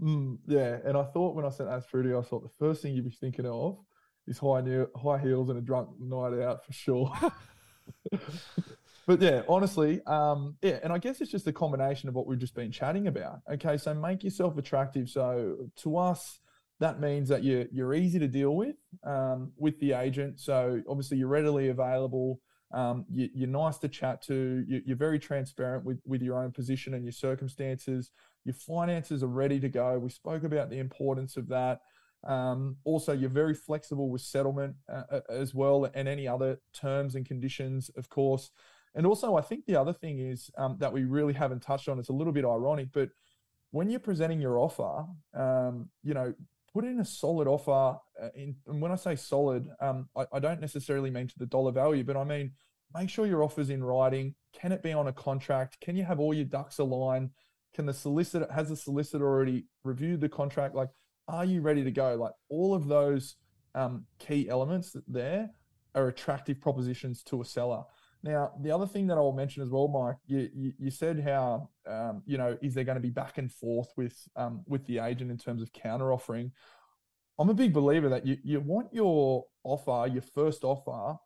Mm, 0.00 0.38
yeah, 0.46 0.78
and 0.84 0.96
I 0.96 1.04
thought 1.04 1.34
when 1.34 1.44
I 1.44 1.48
sent 1.48 1.68
that 1.68 1.88
through 1.88 2.04
to 2.04 2.08
you, 2.10 2.18
I 2.18 2.22
thought 2.22 2.42
the 2.42 2.64
first 2.64 2.82
thing 2.82 2.94
you'd 2.94 3.04
be 3.04 3.10
thinking 3.10 3.46
of 3.46 3.78
is 4.26 4.38
high 4.38 4.60
ne- 4.60 4.86
high 4.96 5.18
heels 5.18 5.48
and 5.48 5.58
a 5.58 5.62
drunk 5.62 5.88
night 5.98 6.40
out 6.40 6.64
for 6.64 6.72
sure. 6.72 7.12
but 9.06 9.20
yeah, 9.20 9.42
honestly, 9.48 10.00
um, 10.06 10.56
yeah, 10.62 10.78
and 10.82 10.92
I 10.92 10.98
guess 10.98 11.20
it's 11.20 11.30
just 11.30 11.46
a 11.46 11.52
combination 11.52 12.08
of 12.08 12.14
what 12.14 12.26
we've 12.26 12.38
just 12.38 12.54
been 12.54 12.70
chatting 12.70 13.08
about. 13.08 13.40
Okay, 13.50 13.76
so 13.76 13.94
make 13.94 14.24
yourself 14.24 14.56
attractive. 14.58 15.08
So 15.08 15.56
to 15.76 15.96
us, 15.96 16.40
that 16.80 17.00
means 17.00 17.28
that 17.28 17.42
you're 17.42 17.66
you're 17.72 17.94
easy 17.94 18.18
to 18.18 18.28
deal 18.28 18.54
with 18.54 18.76
um, 19.04 19.52
with 19.56 19.78
the 19.80 19.92
agent. 19.92 20.40
So 20.40 20.82
obviously 20.88 21.18
you're 21.18 21.28
readily 21.28 21.68
available. 21.68 22.40
Um, 22.72 23.06
you, 23.10 23.28
you're 23.34 23.48
nice 23.48 23.78
to 23.78 23.88
chat 23.88 24.22
to. 24.22 24.64
You, 24.68 24.82
you're 24.84 24.96
very 24.96 25.18
transparent 25.18 25.84
with 25.84 26.00
with 26.04 26.22
your 26.22 26.42
own 26.42 26.52
position 26.52 26.94
and 26.94 27.04
your 27.04 27.12
circumstances. 27.12 28.10
Your 28.48 28.54
finances 28.54 29.22
are 29.22 29.26
ready 29.26 29.60
to 29.60 29.68
go. 29.68 29.98
We 29.98 30.08
spoke 30.08 30.42
about 30.42 30.70
the 30.70 30.78
importance 30.78 31.36
of 31.36 31.48
that. 31.48 31.82
Um, 32.26 32.78
also, 32.84 33.12
you're 33.12 33.28
very 33.28 33.52
flexible 33.52 34.08
with 34.08 34.22
settlement 34.22 34.74
uh, 34.90 35.20
as 35.28 35.54
well, 35.54 35.90
and 35.92 36.08
any 36.08 36.26
other 36.26 36.58
terms 36.72 37.14
and 37.14 37.26
conditions, 37.26 37.90
of 37.98 38.08
course. 38.08 38.50
And 38.94 39.06
also, 39.06 39.36
I 39.36 39.42
think 39.42 39.66
the 39.66 39.76
other 39.76 39.92
thing 39.92 40.20
is 40.20 40.50
um, 40.56 40.78
that 40.80 40.90
we 40.90 41.04
really 41.04 41.34
haven't 41.34 41.60
touched 41.60 41.90
on. 41.90 41.98
It's 41.98 42.08
a 42.08 42.14
little 42.14 42.32
bit 42.32 42.46
ironic, 42.46 42.88
but 42.90 43.10
when 43.70 43.90
you're 43.90 44.00
presenting 44.00 44.40
your 44.40 44.58
offer, 44.58 45.04
um, 45.34 45.90
you 46.02 46.14
know, 46.14 46.32
put 46.72 46.86
in 46.86 47.00
a 47.00 47.04
solid 47.04 47.48
offer. 47.48 47.98
Uh, 48.18 48.28
in, 48.34 48.56
and 48.66 48.80
when 48.80 48.92
I 48.92 48.96
say 48.96 49.14
solid, 49.14 49.68
um, 49.82 50.08
I, 50.16 50.24
I, 50.32 50.38
don't 50.38 50.62
necessarily 50.62 51.10
mean 51.10 51.28
to 51.28 51.38
the 51.38 51.44
dollar 51.44 51.72
value, 51.72 52.02
but 52.02 52.16
I 52.16 52.24
mean 52.24 52.52
make 52.94 53.10
sure 53.10 53.26
your 53.26 53.42
offer's 53.42 53.68
in 53.68 53.84
writing. 53.84 54.34
Can 54.54 54.72
it 54.72 54.82
be 54.82 54.94
on 54.94 55.08
a 55.08 55.12
contract? 55.12 55.80
Can 55.82 55.96
you 55.96 56.04
have 56.04 56.18
all 56.18 56.32
your 56.32 56.46
ducks 56.46 56.78
aligned? 56.78 57.30
Can 57.74 57.86
the 57.86 57.94
solicitor 57.94 58.46
has 58.52 58.68
the 58.68 58.76
solicitor 58.76 59.26
already 59.26 59.66
reviewed 59.84 60.20
the 60.20 60.28
contract? 60.28 60.74
Like, 60.74 60.90
are 61.28 61.44
you 61.44 61.60
ready 61.60 61.84
to 61.84 61.90
go? 61.90 62.14
Like 62.16 62.32
all 62.48 62.74
of 62.74 62.88
those 62.88 63.36
um, 63.74 64.04
key 64.18 64.48
elements 64.48 64.96
there 65.06 65.50
are 65.94 66.08
attractive 66.08 66.60
propositions 66.60 67.22
to 67.24 67.40
a 67.40 67.44
seller. 67.44 67.82
Now, 68.22 68.52
the 68.60 68.72
other 68.72 68.86
thing 68.86 69.06
that 69.08 69.16
I'll 69.16 69.32
mention 69.32 69.62
as 69.62 69.68
well, 69.68 69.86
Mike, 69.86 70.16
you, 70.26 70.48
you, 70.52 70.72
you 70.78 70.90
said 70.90 71.20
how, 71.20 71.70
um, 71.86 72.22
you 72.26 72.36
know, 72.36 72.58
is 72.60 72.74
there 72.74 72.84
going 72.84 72.96
to 72.96 73.00
be 73.00 73.10
back 73.10 73.38
and 73.38 73.52
forth 73.52 73.92
with 73.96 74.16
um, 74.34 74.62
with 74.66 74.84
the 74.86 74.98
agent 74.98 75.30
in 75.30 75.38
terms 75.38 75.62
of 75.62 75.72
counter 75.72 76.12
offering? 76.12 76.50
I'm 77.38 77.48
a 77.48 77.54
big 77.54 77.72
believer 77.72 78.08
that 78.08 78.26
you, 78.26 78.36
you 78.42 78.60
want 78.60 78.92
your 78.92 79.44
offer, 79.62 80.10
your 80.12 80.22
first 80.22 80.64
offer, 80.64 81.16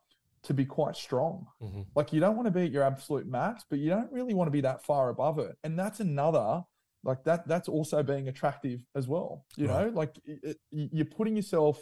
to 0.43 0.53
be 0.53 0.65
quite 0.65 0.95
strong. 0.95 1.47
Mm-hmm. 1.61 1.81
Like 1.95 2.13
you 2.13 2.19
don't 2.19 2.35
want 2.35 2.47
to 2.47 2.51
be 2.51 2.63
at 2.63 2.71
your 2.71 2.83
absolute 2.83 3.27
max, 3.27 3.63
but 3.69 3.79
you 3.79 3.89
don't 3.89 4.11
really 4.11 4.33
want 4.33 4.47
to 4.47 4.51
be 4.51 4.61
that 4.61 4.83
far 4.83 5.09
above 5.09 5.39
it. 5.39 5.55
And 5.63 5.77
that's 5.77 5.99
another 5.99 6.63
like 7.03 7.23
that. 7.23 7.47
That's 7.47 7.69
also 7.69 8.03
being 8.03 8.27
attractive 8.27 8.81
as 8.95 9.07
well. 9.07 9.45
You 9.55 9.67
right. 9.67 9.87
know, 9.87 9.91
like 9.93 10.19
it, 10.25 10.57
you're 10.71 11.05
putting 11.05 11.35
yourself, 11.35 11.81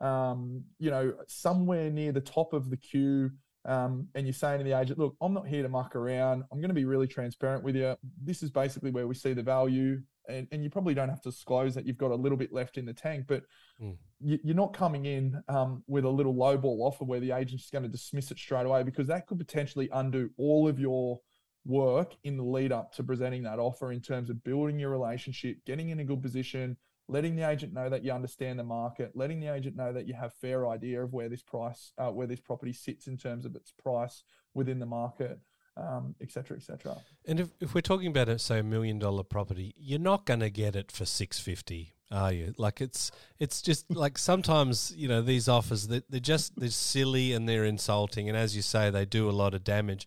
um, 0.00 0.64
you 0.78 0.90
know, 0.90 1.14
somewhere 1.26 1.90
near 1.90 2.12
the 2.12 2.20
top 2.20 2.52
of 2.52 2.70
the 2.70 2.76
queue 2.76 3.30
um, 3.64 4.08
and 4.14 4.26
you're 4.26 4.34
saying 4.34 4.58
to 4.58 4.64
the 4.64 4.78
agent, 4.78 4.98
look, 4.98 5.16
I'm 5.20 5.32
not 5.32 5.46
here 5.46 5.62
to 5.62 5.68
muck 5.68 5.94
around. 5.94 6.44
I'm 6.50 6.58
going 6.58 6.70
to 6.70 6.74
be 6.74 6.84
really 6.84 7.06
transparent 7.06 7.62
with 7.62 7.76
you. 7.76 7.96
This 8.22 8.42
is 8.42 8.50
basically 8.50 8.90
where 8.90 9.06
we 9.06 9.14
see 9.14 9.34
the 9.34 9.42
value. 9.42 10.00
And, 10.28 10.46
and 10.52 10.62
you 10.62 10.70
probably 10.70 10.94
don't 10.94 11.08
have 11.08 11.22
to 11.22 11.30
disclose 11.30 11.74
that 11.74 11.86
you've 11.86 11.98
got 11.98 12.10
a 12.10 12.16
little 12.16 12.38
bit 12.38 12.52
left 12.52 12.78
in 12.78 12.86
the 12.86 12.92
tank, 12.92 13.24
but 13.26 13.42
mm. 13.80 13.96
you, 14.20 14.38
are 14.52 14.54
not 14.54 14.72
coming 14.72 15.06
in 15.06 15.42
um, 15.48 15.82
with 15.86 16.04
a 16.04 16.08
little 16.08 16.34
lowball 16.34 16.80
offer 16.80 17.04
where 17.04 17.20
the 17.20 17.32
agent's 17.32 17.70
going 17.70 17.82
to 17.82 17.88
dismiss 17.88 18.30
it 18.30 18.38
straight 18.38 18.66
away 18.66 18.82
because 18.82 19.08
that 19.08 19.26
could 19.26 19.38
potentially 19.38 19.88
undo 19.92 20.30
all 20.38 20.68
of 20.68 20.78
your 20.78 21.18
work 21.64 22.14
in 22.24 22.36
the 22.36 22.42
lead 22.42 22.72
up 22.72 22.92
to 22.92 23.02
presenting 23.02 23.42
that 23.44 23.58
offer 23.58 23.92
in 23.92 24.00
terms 24.00 24.30
of 24.30 24.42
building 24.44 24.78
your 24.78 24.90
relationship, 24.90 25.56
getting 25.66 25.90
in 25.90 26.00
a 26.00 26.04
good 26.04 26.22
position, 26.22 26.76
letting 27.08 27.36
the 27.36 27.48
agent 27.48 27.72
know 27.72 27.88
that 27.88 28.04
you 28.04 28.12
understand 28.12 28.58
the 28.58 28.64
market, 28.64 29.12
letting 29.14 29.40
the 29.40 29.52
agent 29.52 29.76
know 29.76 29.92
that 29.92 30.06
you 30.06 30.14
have 30.14 30.32
fair 30.34 30.68
idea 30.68 31.02
of 31.02 31.12
where 31.12 31.28
this 31.28 31.42
price, 31.42 31.92
uh, 31.98 32.10
where 32.10 32.26
this 32.26 32.40
property 32.40 32.72
sits 32.72 33.06
in 33.06 33.16
terms 33.16 33.44
of 33.44 33.54
its 33.54 33.72
price 33.72 34.22
within 34.54 34.78
the 34.78 34.86
market, 34.86 35.38
um, 35.76 36.14
et 36.20 36.30
cetera, 36.30 36.56
et 36.56 36.62
cetera. 36.62 36.96
And 37.26 37.40
if, 37.40 37.48
if 37.60 37.74
we're 37.74 37.80
talking 37.80 38.08
about 38.08 38.28
a 38.28 38.38
say 38.38 38.58
a 38.58 38.62
million 38.62 38.98
dollar 38.98 39.22
property, 39.22 39.74
you're 39.76 39.98
not 39.98 40.26
going 40.26 40.40
to 40.40 40.50
get 40.50 40.76
it 40.76 40.92
for 40.92 41.04
six 41.04 41.38
fifty, 41.38 41.94
are 42.10 42.32
you? 42.32 42.54
Like 42.58 42.80
it's 42.80 43.10
it's 43.38 43.62
just 43.62 43.90
like 43.94 44.18
sometimes 44.18 44.92
you 44.96 45.08
know 45.08 45.22
these 45.22 45.48
offers 45.48 45.88
that 45.88 46.10
they're 46.10 46.20
just 46.20 46.58
they're 46.58 46.70
silly 46.70 47.32
and 47.32 47.48
they're 47.48 47.64
insulting, 47.64 48.28
and 48.28 48.36
as 48.36 48.54
you 48.56 48.62
say, 48.62 48.90
they 48.90 49.04
do 49.04 49.28
a 49.28 49.32
lot 49.32 49.54
of 49.54 49.64
damage. 49.64 50.06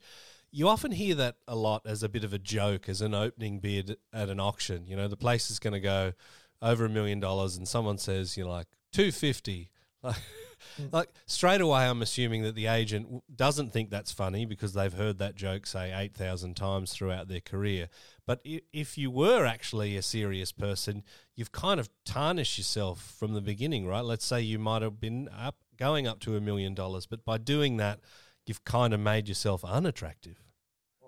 You 0.51 0.69
often 0.69 0.91
hear 0.91 1.15
that 1.15 1.35
a 1.47 1.55
lot 1.55 1.81
as 1.85 2.01
a 2.01 2.07
bit 2.09 2.23
of 2.23 2.31
a 2.31 2.39
joke, 2.39 2.87
as 2.87 3.01
an 3.01 3.13
opening 3.13 3.59
bid 3.59 3.97
at 4.13 4.29
an 4.29 4.39
auction. 4.39 4.87
You 4.87 4.95
know, 4.95 5.07
the 5.09 5.17
place 5.17 5.49
is 5.51 5.59
going 5.59 5.73
to 5.73 5.81
go 5.81 6.13
over 6.61 6.85
a 6.85 6.89
million 6.89 7.19
dollars, 7.19 7.57
and 7.57 7.67
someone 7.67 7.97
says, 7.97 8.37
you 8.37 8.45
know, 8.45 8.51
like 8.51 8.67
two 8.91 9.11
fifty. 9.11 9.71
Like. 10.01 10.15
like 10.91 11.09
straight 11.25 11.61
away, 11.61 11.85
I'm 11.85 12.01
assuming 12.01 12.43
that 12.43 12.55
the 12.55 12.67
agent 12.67 13.23
doesn't 13.35 13.71
think 13.71 13.89
that's 13.89 14.11
funny 14.11 14.45
because 14.45 14.73
they've 14.73 14.93
heard 14.93 15.17
that 15.19 15.35
joke 15.35 15.65
say 15.65 15.93
eight 15.93 16.13
thousand 16.13 16.55
times 16.55 16.93
throughout 16.93 17.27
their 17.27 17.41
career. 17.41 17.89
But 18.25 18.41
if 18.43 18.97
you 18.97 19.11
were 19.11 19.45
actually 19.45 19.95
a 19.95 20.01
serious 20.01 20.51
person, 20.51 21.03
you've 21.35 21.51
kind 21.51 21.79
of 21.79 21.89
tarnished 22.05 22.57
yourself 22.57 23.15
from 23.19 23.33
the 23.33 23.41
beginning, 23.41 23.85
right? 23.85 24.03
Let's 24.03 24.25
say 24.25 24.41
you 24.41 24.59
might 24.59 24.81
have 24.81 24.99
been 24.99 25.29
up 25.29 25.57
going 25.77 26.07
up 26.07 26.19
to 26.21 26.35
a 26.35 26.41
million 26.41 26.73
dollars, 26.73 27.05
but 27.05 27.25
by 27.25 27.37
doing 27.37 27.77
that, 27.77 27.99
you've 28.45 28.63
kind 28.63 28.93
of 28.93 28.99
made 28.99 29.27
yourself 29.27 29.63
unattractive. 29.63 30.41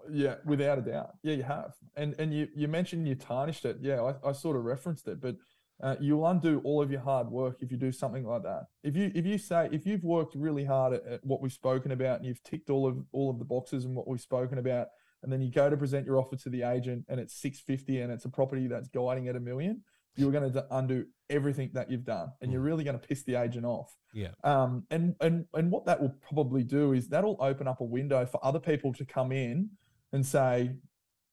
Yeah, 0.10 0.36
without 0.46 0.78
a 0.78 0.82
doubt. 0.82 1.16
Yeah, 1.24 1.34
you 1.34 1.44
have. 1.44 1.74
And 1.96 2.16
and 2.20 2.34
you 2.34 2.48
you 2.56 2.68
mentioned 2.68 3.08
you 3.08 3.16
tarnished 3.16 3.66
it. 3.66 3.78
Yeah, 3.82 4.02
I, 4.02 4.30
I 4.30 4.32
sort 4.32 4.56
of 4.56 4.64
referenced 4.64 5.08
it, 5.08 5.20
but 5.20 5.36
uh, 5.82 5.96
you'll 6.00 6.26
undo 6.26 6.60
all 6.64 6.82
of 6.82 6.90
your 6.90 7.02
hard 7.02 7.30
work 7.30 7.58
if 7.62 7.72
you 7.72 7.78
do 7.78 7.92
something 7.92 8.26
like 8.26 8.44
that. 8.44 8.66
If 8.84 8.96
you 8.96 9.12
if 9.14 9.26
you 9.26 9.38
say 9.38 9.70
if 9.72 9.86
you've 9.86 10.04
worked 10.04 10.36
really 10.36 10.66
hard 10.66 10.94
at, 10.94 11.06
at, 11.06 11.26
what 11.26 11.42
we've 11.42 11.52
spoken 11.52 11.92
about 11.92 12.18
and 12.18 12.26
you've 12.26 12.42
ticked 12.44 12.70
all 12.70 12.88
of 12.88 12.98
all 13.12 13.30
of 13.30 13.38
the 13.38 13.46
boxes 13.46 13.86
and 13.86 13.96
what 13.96 14.08
we've 14.08 14.22
spoken 14.22 14.58
about, 14.58 14.88
and 15.22 15.32
then 15.32 15.42
you 15.42 15.52
go 15.52 15.70
to 15.70 15.78
present 15.78 16.06
your 16.06 16.18
offer 16.18 16.36
to 16.36 16.50
the 16.50 16.64
agent 16.64 17.06
and 17.10 17.20
it's 17.20 17.40
six 17.40 17.60
fifty 17.60 18.02
and 18.02 18.12
it's 18.12 18.26
a 18.26 18.30
property 18.30 18.68
that's 18.68 18.88
guiding 18.88 19.28
at 19.28 19.36
a 19.36 19.40
million, 19.40 19.84
you're 20.16 20.32
going 20.32 20.52
to 20.52 20.66
undo 20.72 21.06
everything 21.30 21.70
that 21.74 21.92
you've 21.92 22.06
done, 22.06 22.30
and 22.42 22.52
you're 22.52 22.62
hmm. 22.62 22.68
really 22.68 22.84
going 22.84 23.00
to 23.00 23.08
piss 23.08 23.24
the 23.24 23.36
agent 23.36 23.66
off. 23.66 23.96
Yeah. 24.14 24.30
Um. 24.44 24.84
And 24.90 25.16
and 25.22 25.46
and 25.54 25.72
what 25.72 25.86
that 25.86 26.02
will 26.02 26.16
probably 26.28 26.64
do 26.64 26.94
is 26.94 27.08
that'll 27.08 27.38
open 27.40 27.68
up 27.68 27.82
a 27.82 27.86
window 27.86 28.26
for 28.26 28.44
other 28.44 28.60
people 28.60 28.94
to 28.94 29.06
come 29.06 29.32
in 29.32 29.70
and 30.12 30.26
say, 30.26 30.72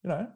you 0.02 0.10
know, 0.10 0.28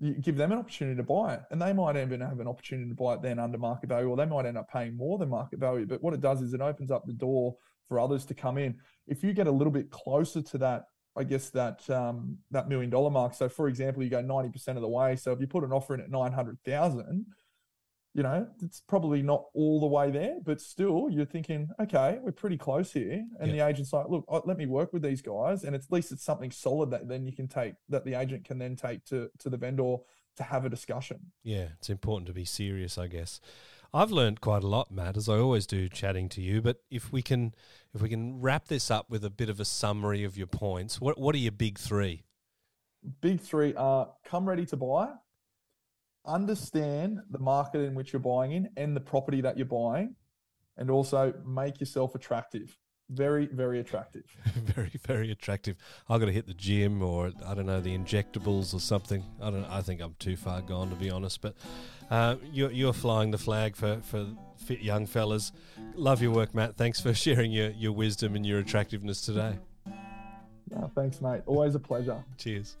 you 0.00 0.14
give 0.14 0.36
them 0.36 0.50
an 0.50 0.58
opportunity 0.58 0.96
to 0.96 1.02
buy 1.02 1.34
it, 1.34 1.42
and 1.50 1.60
they 1.60 1.72
might 1.72 1.96
even 1.96 2.20
have 2.22 2.40
an 2.40 2.48
opportunity 2.48 2.88
to 2.88 2.94
buy 2.94 3.14
it 3.14 3.22
then 3.22 3.38
under 3.38 3.58
market 3.58 3.88
value, 3.88 4.08
or 4.08 4.16
they 4.16 4.24
might 4.24 4.46
end 4.46 4.56
up 4.56 4.70
paying 4.70 4.96
more 4.96 5.18
than 5.18 5.28
market 5.28 5.58
value. 5.58 5.86
But 5.86 6.02
what 6.02 6.14
it 6.14 6.20
does 6.20 6.40
is 6.40 6.54
it 6.54 6.60
opens 6.60 6.90
up 6.90 7.06
the 7.06 7.12
door 7.12 7.54
for 7.86 8.00
others 8.00 8.24
to 8.26 8.34
come 8.34 8.56
in. 8.56 8.76
If 9.06 9.22
you 9.22 9.34
get 9.34 9.46
a 9.46 9.50
little 9.50 9.72
bit 9.72 9.90
closer 9.90 10.40
to 10.40 10.58
that, 10.58 10.84
I 11.16 11.24
guess 11.24 11.50
that 11.50 11.88
um, 11.90 12.38
that 12.50 12.68
million 12.68 12.88
dollar 12.88 13.10
mark. 13.10 13.34
So, 13.34 13.48
for 13.48 13.68
example, 13.68 14.02
you 14.02 14.08
go 14.08 14.22
ninety 14.22 14.50
percent 14.50 14.78
of 14.78 14.82
the 14.82 14.88
way. 14.88 15.16
So, 15.16 15.32
if 15.32 15.40
you 15.40 15.46
put 15.46 15.64
an 15.64 15.72
offer 15.72 15.94
in 15.94 16.00
at 16.00 16.10
nine 16.10 16.32
hundred 16.32 16.58
thousand, 16.64 17.26
you 18.12 18.22
know, 18.22 18.46
it's 18.60 18.80
probably 18.80 19.22
not 19.22 19.44
all 19.54 19.78
the 19.78 19.86
way 19.86 20.10
there, 20.10 20.38
but 20.44 20.60
still 20.60 21.08
you're 21.10 21.24
thinking, 21.24 21.68
okay, 21.80 22.18
we're 22.20 22.32
pretty 22.32 22.56
close 22.56 22.92
here. 22.92 23.24
And 23.38 23.50
yeah. 23.50 23.64
the 23.64 23.68
agent's 23.68 23.92
like, 23.92 24.08
look, 24.08 24.24
oh, 24.28 24.42
let 24.44 24.56
me 24.56 24.66
work 24.66 24.92
with 24.92 25.02
these 25.02 25.22
guys. 25.22 25.62
And 25.62 25.76
at 25.76 25.82
least 25.90 26.10
it's 26.10 26.24
something 26.24 26.50
solid 26.50 26.90
that 26.90 27.08
then 27.08 27.24
you 27.24 27.32
can 27.32 27.46
take, 27.46 27.74
that 27.88 28.04
the 28.04 28.14
agent 28.14 28.44
can 28.44 28.58
then 28.58 28.74
take 28.74 29.04
to, 29.06 29.30
to 29.38 29.48
the 29.48 29.56
vendor 29.56 29.96
to 30.36 30.42
have 30.42 30.64
a 30.64 30.68
discussion. 30.68 31.18
Yeah, 31.44 31.68
it's 31.78 31.88
important 31.88 32.26
to 32.26 32.32
be 32.32 32.44
serious, 32.44 32.98
I 32.98 33.06
guess. 33.06 33.40
I've 33.92 34.10
learned 34.10 34.40
quite 34.40 34.62
a 34.62 34.68
lot, 34.68 34.90
Matt, 34.90 35.16
as 35.16 35.28
I 35.28 35.34
always 35.34 35.66
do 35.66 35.88
chatting 35.88 36.28
to 36.30 36.40
you. 36.40 36.62
But 36.62 36.78
if 36.90 37.12
we 37.12 37.22
can, 37.22 37.54
if 37.94 38.00
we 38.00 38.08
can 38.08 38.40
wrap 38.40 38.68
this 38.68 38.90
up 38.90 39.10
with 39.10 39.24
a 39.24 39.30
bit 39.30 39.48
of 39.48 39.58
a 39.60 39.64
summary 39.64 40.24
of 40.24 40.36
your 40.36 40.46
points, 40.46 41.00
what 41.00 41.18
what 41.18 41.34
are 41.34 41.38
your 41.38 41.52
big 41.52 41.78
three? 41.78 42.22
Big 43.20 43.40
three 43.40 43.74
are 43.74 44.10
come 44.24 44.48
ready 44.48 44.64
to 44.66 44.76
buy, 44.76 45.08
understand 46.32 47.20
the 47.30 47.38
market 47.38 47.80
in 47.80 47.94
which 47.94 48.12
you're 48.12 48.20
buying 48.20 48.52
in 48.52 48.70
and 48.76 48.96
the 48.96 49.00
property 49.00 49.40
that 49.40 49.56
you're 49.56 49.66
buying, 49.66 50.14
and 50.76 50.90
also 50.90 51.34
make 51.44 51.80
yourself 51.80 52.14
attractive. 52.14 52.76
Very, 53.10 53.46
very 53.46 53.80
attractive. 53.80 54.22
very, 54.44 54.92
very 55.04 55.32
attractive. 55.32 55.76
I've 56.08 56.20
got 56.20 56.26
to 56.26 56.32
hit 56.32 56.46
the 56.46 56.54
gym 56.54 57.02
or 57.02 57.32
I 57.44 57.54
don't 57.54 57.66
know 57.66 57.80
the 57.80 57.96
injectables 57.96 58.72
or 58.72 58.78
something. 58.78 59.24
I 59.42 59.50
don't. 59.50 59.64
I 59.64 59.82
think 59.82 60.00
I'm 60.00 60.14
too 60.20 60.36
far 60.36 60.62
gone 60.62 60.90
to 60.90 60.96
be 60.96 61.10
honest. 61.10 61.40
But 61.40 61.56
uh, 62.08 62.36
you're 62.52 62.70
you're 62.70 62.92
flying 62.92 63.32
the 63.32 63.38
flag 63.38 63.74
for 63.74 64.00
for 64.02 64.26
fit 64.64 64.80
young 64.80 65.06
fellas. 65.06 65.50
Love 65.96 66.22
your 66.22 66.30
work, 66.30 66.54
Matt. 66.54 66.76
Thanks 66.76 67.00
for 67.00 67.12
sharing 67.26 67.50
your 67.50 67.70
your 67.70 67.92
wisdom 67.92 68.36
and 68.36 68.46
your 68.46 68.60
attractiveness 68.60 69.20
today. 69.22 69.58
thanks, 70.94 71.20
mate. 71.20 71.42
Always 71.46 71.74
a 71.74 71.80
pleasure. 71.80 72.24
Cheers. 72.38 72.76